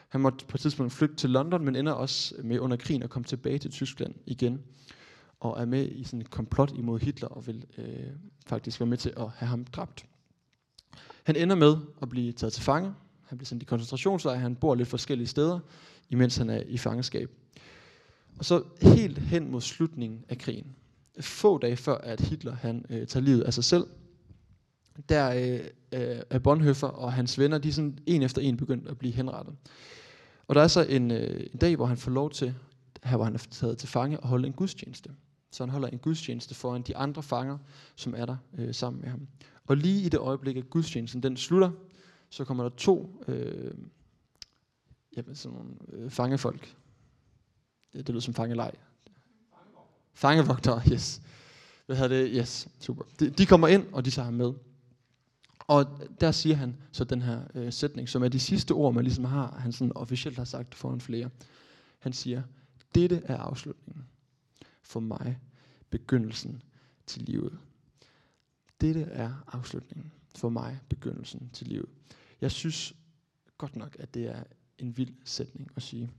Han 0.10 0.22
måtte 0.22 0.46
på 0.46 0.58
et 0.58 0.62
tidspunkt 0.62 0.94
flygte 0.94 1.16
til 1.16 1.30
London, 1.30 1.66
men 1.66 1.76
ender 1.76 1.92
også 1.92 2.36
med 2.44 2.60
under 2.60 2.78
krigen 2.78 3.04
at 3.04 3.10
komme 3.10 3.26
tilbage 3.26 3.58
til 3.58 3.72
Tyskland 3.72 4.16
igen. 4.26 4.62
Og 5.40 5.62
er 5.62 5.66
med 5.66 5.90
i 5.90 6.04
sådan 6.04 6.22
et 6.22 6.30
komplot 6.30 6.72
imod 6.72 7.00
Hitler, 7.00 7.30
og 7.30 7.48
vil 7.48 7.66
øh, 7.78 7.86
faktisk 8.48 8.80
være 8.80 8.88
med 8.88 8.98
til 8.98 9.14
at 9.18 9.30
have 9.30 9.50
ham 9.50 9.66
dræbt. 9.66 10.06
Han 11.24 11.36
ender 11.36 11.56
med 11.56 11.78
at 12.02 12.10
blive 12.10 12.32
taget 12.32 12.54
til 12.54 12.64
fange. 12.64 12.94
Han 13.26 13.38
bliver 13.38 13.46
sendt 13.46 13.64
i 13.64 13.66
koncentrationslejr. 13.66 14.38
Han 14.38 14.56
bor 14.56 14.76
lidt 14.76 14.88
forskellige 14.88 15.28
steder 15.28 15.60
imens 16.10 16.38
han 16.38 16.50
er 16.50 16.64
i 16.68 16.78
fangenskab. 16.78 17.30
Og 18.40 18.46
så 18.46 18.64
helt 18.82 19.18
hen 19.18 19.52
mod 19.52 19.62
slutningen 19.62 20.26
af 20.30 20.38
krigen, 20.38 20.76
få 21.20 21.58
dage 21.58 21.76
før 21.76 21.98
at 21.98 22.22
Hitler 22.22 22.56
han 22.56 22.86
øh, 22.90 23.08
tager 23.08 23.24
livet 23.24 23.42
af 23.42 23.54
sig 23.54 23.64
selv, 23.64 23.88
der 25.10 25.30
øh, 25.30 25.60
øh, 26.02 26.22
er 26.30 26.40
Bonhoeffer 26.40 26.88
og 26.88 27.14
hans 27.14 27.40
venner, 27.40 27.58
de 27.58 27.68
er 27.68 27.74
sådan 27.74 27.98
en 28.06 28.22
efter 28.22 28.42
en 28.42 28.58
begyndt 28.58 28.88
at 28.88 28.98
blive 28.98 29.14
henrettet. 29.14 29.56
Og 30.48 30.56
der 30.56 30.62
er 30.62 30.68
så 30.68 30.84
en, 30.84 31.12
øh, 31.12 31.48
en 31.54 31.60
dag, 31.60 31.76
hvor 31.76 31.86
han 31.86 31.98
får 31.98 32.12
lov 32.12 32.32
til, 32.32 32.56
her 33.04 33.16
hvor 33.16 33.26
han 33.26 33.34
er 33.34 33.48
taget 33.52 33.78
til 33.78 33.90
fange, 33.90 34.18
at 34.18 34.24
holde 34.24 34.48
en 34.48 34.54
gudstjeneste. 34.54 35.10
Så 35.52 35.64
han 35.64 35.70
holder 35.70 35.88
en 35.88 35.98
gudstjeneste 35.98 36.56
foran 36.56 36.82
de 36.82 36.98
andre 36.98 37.24
fanger, 37.24 37.58
som 37.96 38.14
er 38.18 38.26
der 38.26 38.38
øh, 38.58 38.74
sammen 38.74 39.02
med 39.02 39.10
ham. 39.10 39.28
Og 39.66 39.78
lige 39.78 40.06
i 40.06 40.10
det 40.10 40.20
øjeblik, 40.20 40.58
at 40.58 40.70
gudstjenesten 40.70 41.24
den 41.24 41.38
slutter, 41.38 41.72
så 42.30 42.44
kommer 42.46 42.64
der 42.64 42.76
to 42.78 43.24
øh, 43.28 43.74
jamen, 45.18 45.36
sådan 45.36 45.58
nogle, 45.58 45.76
øh, 45.92 46.10
fangefolk. 46.10 46.76
Det, 47.94 48.08
det 48.08 48.10
lyder 48.10 48.22
som 48.22 48.34
fangelej. 48.34 48.76
Fangevogtere, 50.14 50.82
yes. 50.94 51.22
Hvad 51.86 51.98
hedder 51.98 52.18
det? 52.18 52.32
Yes, 52.34 52.68
super. 52.80 53.04
De, 53.20 53.30
de 53.30 53.46
kommer 53.46 53.68
ind, 53.68 53.94
og 53.94 54.06
de 54.06 54.12
tager 54.12 54.26
ham 54.26 54.34
med. 54.34 54.54
Og 55.60 55.86
der 56.22 56.32
siger 56.32 56.56
han 56.56 56.78
så 56.92 57.04
den 57.04 57.22
her 57.22 57.42
øh, 57.56 57.74
sætning, 57.74 58.10
som 58.10 58.24
er 58.24 58.28
de 58.28 58.40
sidste 58.40 58.72
ord, 58.72 58.94
man 58.94 59.04
ligesom 59.04 59.26
har, 59.26 59.58
han 59.60 59.72
sådan 59.72 59.92
officielt 59.96 60.38
har 60.38 60.46
sagt 60.46 60.76
foran 60.76 61.02
flere. 61.02 61.30
Han 62.00 62.14
siger, 62.14 62.44
dette 62.96 63.22
er 63.26 63.38
afslutningen. 63.38 64.06
For 64.82 65.00
mig, 65.00 65.40
begyndelsen 65.90 66.62
til 67.06 67.22
livet. 67.22 67.58
Dette 68.82 69.02
er 69.02 69.44
afslutningen. 69.48 70.12
For 70.36 70.50
mig, 70.50 70.80
begyndelsen 70.90 71.50
til 71.54 71.68
livet. 71.68 71.90
Jeg 72.42 72.52
synes 72.52 72.96
godt 73.58 73.76
nok, 73.76 73.96
at 74.00 74.14
det 74.14 74.28
er 74.28 74.44
en 74.80 74.98
vild 74.98 75.14
sætning 75.24 75.72
at 75.76 75.84
sige. 75.84 76.10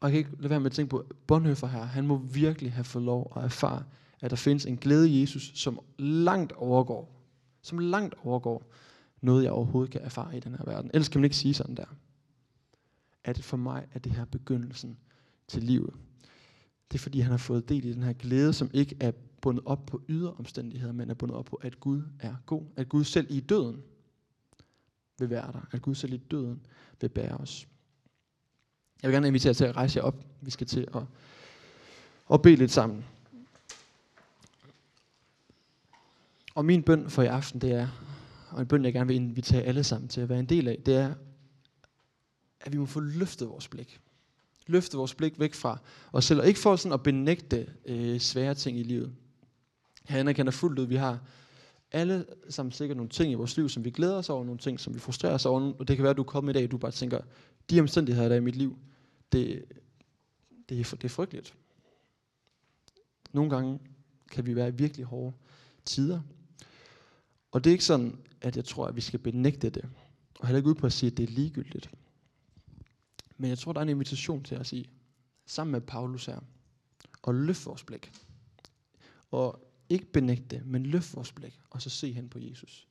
Og 0.00 0.08
jeg 0.08 0.10
kan 0.10 0.18
ikke 0.18 0.42
lade 0.42 0.50
være 0.50 0.60
med 0.60 0.66
at 0.66 0.72
tænke 0.72 0.90
på, 0.90 1.04
Bonhoeffer 1.26 1.66
her, 1.66 1.82
han 1.82 2.06
må 2.06 2.16
virkelig 2.16 2.72
have 2.72 2.84
fået 2.84 3.04
lov 3.04 3.32
at 3.36 3.44
erfare, 3.44 3.84
at 4.20 4.30
der 4.30 4.36
findes 4.36 4.66
en 4.66 4.76
glæde 4.76 5.10
i 5.10 5.20
Jesus, 5.20 5.52
som 5.54 5.80
langt 5.98 6.52
overgår, 6.52 7.22
som 7.62 7.78
langt 7.78 8.14
overgår 8.22 8.72
noget, 9.20 9.44
jeg 9.44 9.52
overhovedet 9.52 9.92
kan 9.92 10.00
erfare 10.00 10.36
i 10.36 10.40
den 10.40 10.54
her 10.54 10.64
verden. 10.64 10.90
Ellers 10.94 11.08
kan 11.08 11.20
man 11.20 11.24
ikke 11.24 11.36
sige 11.36 11.54
sådan 11.54 11.74
der. 11.74 11.96
At 13.24 13.42
for 13.42 13.56
mig 13.56 13.86
er 13.92 13.98
det 13.98 14.12
her 14.12 14.24
begyndelsen 14.24 14.98
til 15.48 15.62
livet. 15.62 15.94
Det 16.92 16.98
er 16.98 17.02
fordi, 17.02 17.20
han 17.20 17.30
har 17.30 17.38
fået 17.38 17.68
del 17.68 17.84
i 17.84 17.92
den 17.92 18.02
her 18.02 18.12
glæde, 18.12 18.52
som 18.52 18.70
ikke 18.72 18.96
er 19.00 19.12
bundet 19.40 19.64
op 19.66 19.86
på 19.86 20.02
ydre 20.08 20.32
omstændigheder, 20.32 20.92
men 20.92 21.10
er 21.10 21.14
bundet 21.14 21.36
op 21.36 21.44
på, 21.44 21.56
at 21.56 21.80
Gud 21.80 22.02
er 22.20 22.34
god. 22.46 22.62
At 22.76 22.88
Gud 22.88 23.04
selv 23.04 23.26
i 23.30 23.40
døden 23.40 23.82
vil 25.18 25.30
være 25.30 25.52
der. 25.52 25.68
At 25.72 25.82
Gud 25.82 25.94
selv 25.94 26.12
i 26.12 26.16
døden 26.16 26.60
vil 27.00 27.08
bære 27.08 27.36
os. 27.36 27.68
Jeg 29.02 29.08
vil 29.08 29.14
gerne 29.14 29.28
invitere 29.28 29.48
jer 29.48 29.54
til 29.54 29.64
at 29.64 29.76
rejse 29.76 29.98
jer 29.98 30.04
op. 30.04 30.24
Vi 30.40 30.50
skal 30.50 30.66
til 30.66 30.88
at, 30.94 31.02
at 32.32 32.42
bede 32.42 32.56
lidt 32.56 32.70
sammen. 32.70 33.04
Og 36.54 36.64
min 36.64 36.82
bøn 36.82 37.10
for 37.10 37.22
i 37.22 37.26
aften, 37.26 37.60
det 37.60 37.72
er, 37.72 37.88
og 38.50 38.60
en 38.60 38.66
bøn, 38.66 38.84
jeg 38.84 38.92
gerne 38.92 39.06
vil 39.06 39.16
invitere 39.16 39.62
alle 39.62 39.84
sammen 39.84 40.08
til 40.08 40.20
at 40.20 40.28
være 40.28 40.38
en 40.38 40.46
del 40.46 40.68
af, 40.68 40.82
det 40.86 40.96
er, 40.96 41.14
at 42.60 42.72
vi 42.72 42.78
må 42.78 42.86
få 42.86 43.00
løftet 43.00 43.48
vores 43.48 43.68
blik. 43.68 44.00
Løfte 44.66 44.96
vores 44.96 45.14
blik 45.14 45.40
væk 45.40 45.54
fra 45.54 45.78
os 46.12 46.24
selv, 46.24 46.40
og 46.40 46.46
ikke 46.46 46.60
for 46.60 46.76
sådan 46.76 46.92
at 46.92 47.02
benægte 47.02 47.66
øh, 47.84 48.20
svære 48.20 48.54
ting 48.54 48.78
i 48.78 48.82
livet. 48.82 49.12
Jeg 50.08 50.18
anerkender 50.18 50.52
fuldt 50.52 50.78
ud, 50.78 50.84
at 50.84 50.90
vi 50.90 50.96
har 50.96 51.20
alle 51.92 52.26
sammen 52.48 52.72
sikkert 52.72 52.96
nogle 52.96 53.10
ting 53.10 53.32
i 53.32 53.34
vores 53.34 53.56
liv, 53.56 53.68
som 53.68 53.84
vi 53.84 53.90
glæder 53.90 54.16
os 54.16 54.30
over, 54.30 54.44
nogle 54.44 54.58
ting, 54.58 54.80
som 54.80 54.94
vi 54.94 54.98
frustrerer 54.98 55.34
os 55.34 55.46
over, 55.46 55.72
og 55.78 55.88
det 55.88 55.96
kan 55.96 56.02
være, 56.02 56.10
at 56.10 56.16
du 56.16 56.22
er 56.22 56.26
kommet 56.26 56.52
i 56.52 56.54
dag, 56.54 56.64
og 56.64 56.70
du 56.70 56.78
bare 56.78 56.90
tænker, 56.90 57.20
de 57.70 57.80
omstændigheder, 57.80 58.28
der 58.28 58.34
er 58.34 58.40
i 58.40 58.44
mit 58.44 58.56
liv, 58.56 58.78
det, 59.32 59.64
det, 60.68 60.80
er, 60.80 60.96
det 60.96 61.04
er 61.04 61.08
frygteligt. 61.08 61.54
Nogle 63.32 63.50
gange 63.50 63.78
kan 64.30 64.46
vi 64.46 64.56
være 64.56 64.68
i 64.68 64.72
virkelig 64.72 65.06
hårde 65.06 65.32
tider. 65.84 66.20
Og 67.52 67.64
det 67.64 67.70
er 67.70 67.72
ikke 67.72 67.84
sådan, 67.84 68.18
at 68.40 68.56
jeg 68.56 68.64
tror, 68.64 68.86
at 68.86 68.96
vi 68.96 69.00
skal 69.00 69.18
benægte 69.18 69.70
det, 69.70 69.88
og 70.40 70.46
heller 70.46 70.58
ikke 70.58 70.70
ud 70.70 70.74
på 70.74 70.86
at 70.86 70.92
sige, 70.92 71.10
at 71.10 71.16
det 71.16 71.22
er 71.22 71.32
ligegyldigt. 71.32 71.90
Men 73.36 73.50
jeg 73.50 73.58
tror, 73.58 73.72
der 73.72 73.80
er 73.80 73.82
en 73.82 73.88
invitation 73.88 74.42
til 74.42 74.54
at 74.54 74.66
sige, 74.66 74.90
sammen 75.46 75.72
med 75.72 75.80
Paulus 75.80 76.26
her, 76.26 76.40
og 77.22 77.34
løft 77.34 77.66
vores 77.66 77.84
blik. 77.84 78.12
Og 79.30 79.65
ikke 79.88 80.12
benægte 80.12 80.56
det, 80.56 80.66
men 80.66 80.86
løft 80.86 81.16
vores 81.16 81.32
blik, 81.32 81.60
og 81.70 81.82
så 81.82 81.90
se 81.90 82.12
hen 82.12 82.28
på 82.28 82.38
Jesus. 82.38 82.88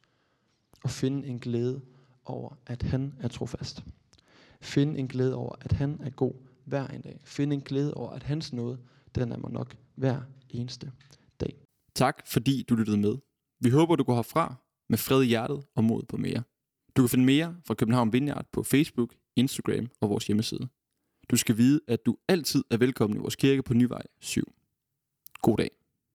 Og 0.84 0.90
finde 0.90 1.28
en 1.28 1.40
glæde 1.40 1.82
over, 2.26 2.58
at 2.66 2.84
han 2.84 3.14
er 3.20 3.28
trofast. 3.28 3.84
Finde 4.62 5.00
en 5.00 5.08
glæde 5.08 5.36
over, 5.36 5.56
at 5.62 5.72
han 5.72 6.00
er 6.04 6.10
god 6.10 6.34
hver 6.66 6.88
en 6.88 7.02
dag. 7.02 7.22
Finde 7.24 7.54
en 7.54 7.62
glæde 7.62 7.94
over, 7.94 8.10
at 8.10 8.24
hans 8.24 8.54
nåde, 8.54 8.80
den 9.16 9.32
er 9.32 9.38
mig 9.38 9.52
nok 9.52 9.76
hver 9.96 10.22
eneste 10.50 10.92
dag. 11.40 11.56
Tak 11.96 12.28
fordi 12.28 12.64
du 12.70 12.76
lyttede 12.76 12.98
med. 12.98 13.18
Vi 13.60 13.70
håber, 13.70 13.96
du 13.96 14.04
går 14.04 14.16
herfra 14.16 14.56
med 14.90 14.98
fred 14.98 15.24
i 15.24 15.28
hjertet 15.28 15.64
og 15.76 15.84
mod 15.84 16.04
på 16.04 16.18
mere. 16.18 16.44
Du 16.96 17.02
kan 17.02 17.10
finde 17.10 17.26
mere 17.26 17.58
fra 17.68 17.74
København 17.74 18.14
Vineyard 18.14 18.46
på 18.52 18.64
Facebook, 18.64 19.16
Instagram 19.36 19.88
og 20.02 20.10
vores 20.10 20.28
hjemmeside. 20.28 20.68
Du 21.30 21.38
skal 21.38 21.58
vide, 21.58 21.80
at 21.88 22.06
du 22.06 22.18
altid 22.28 22.64
er 22.70 22.78
velkommen 22.78 23.18
i 23.18 23.22
vores 23.22 23.36
kirke 23.36 23.64
på 23.64 23.74
Nyvej 23.74 24.04
7. 24.20 24.54
God 25.42 25.58
dag. 25.58 25.85